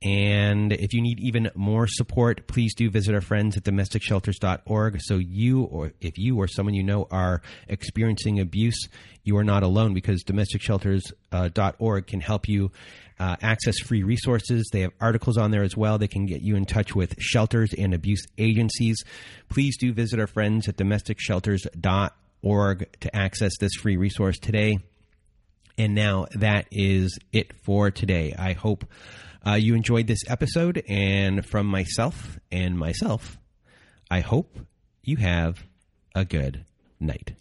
And 0.00 0.72
if 0.72 0.94
you 0.94 1.02
need 1.02 1.18
even 1.18 1.50
more 1.56 1.88
support, 1.88 2.46
please 2.46 2.72
do 2.74 2.88
visit 2.88 3.14
our 3.14 3.20
friends 3.20 3.56
at 3.56 3.64
domesticshelters.org. 3.64 5.00
So 5.00 5.16
you, 5.16 5.64
or 5.64 5.92
if 6.00 6.18
you 6.18 6.38
or 6.38 6.46
someone 6.46 6.74
you 6.74 6.84
know 6.84 7.08
are 7.10 7.42
experiencing 7.66 8.38
abuse, 8.38 8.88
you 9.24 9.36
are 9.38 9.44
not 9.44 9.64
alone 9.64 9.94
because 9.94 10.22
domesticshelters.org 10.22 12.06
can 12.06 12.20
help 12.20 12.48
you 12.48 12.70
uh, 13.18 13.34
access 13.42 13.80
free 13.80 14.04
resources. 14.04 14.70
They 14.72 14.82
have 14.82 14.92
articles 15.00 15.36
on 15.36 15.50
there 15.50 15.64
as 15.64 15.76
well. 15.76 15.98
They 15.98 16.06
can 16.06 16.26
get 16.26 16.42
you 16.42 16.54
in 16.54 16.64
touch 16.64 16.94
with 16.94 17.16
shelters 17.18 17.74
and 17.76 17.92
abuse 17.92 18.24
agencies. 18.38 19.02
Please 19.48 19.76
do 19.76 19.92
visit 19.92 20.20
our 20.20 20.28
friends 20.28 20.68
at 20.68 20.76
domesticshelters.org 20.76 23.00
to 23.00 23.16
access 23.16 23.58
this 23.58 23.74
free 23.74 23.96
resource 23.96 24.38
today. 24.38 24.78
And 25.76 25.96
now 25.96 26.26
that 26.34 26.66
is 26.70 27.18
it 27.32 27.52
for 27.64 27.90
today. 27.90 28.36
I 28.38 28.52
hope 28.52 28.84
uh, 29.46 29.54
you 29.54 29.74
enjoyed 29.74 30.06
this 30.06 30.22
episode. 30.28 30.82
And 30.88 31.44
from 31.44 31.66
myself 31.66 32.38
and 32.50 32.78
myself, 32.78 33.38
I 34.10 34.20
hope 34.20 34.58
you 35.02 35.16
have 35.16 35.64
a 36.14 36.24
good 36.24 36.64
night. 37.00 37.32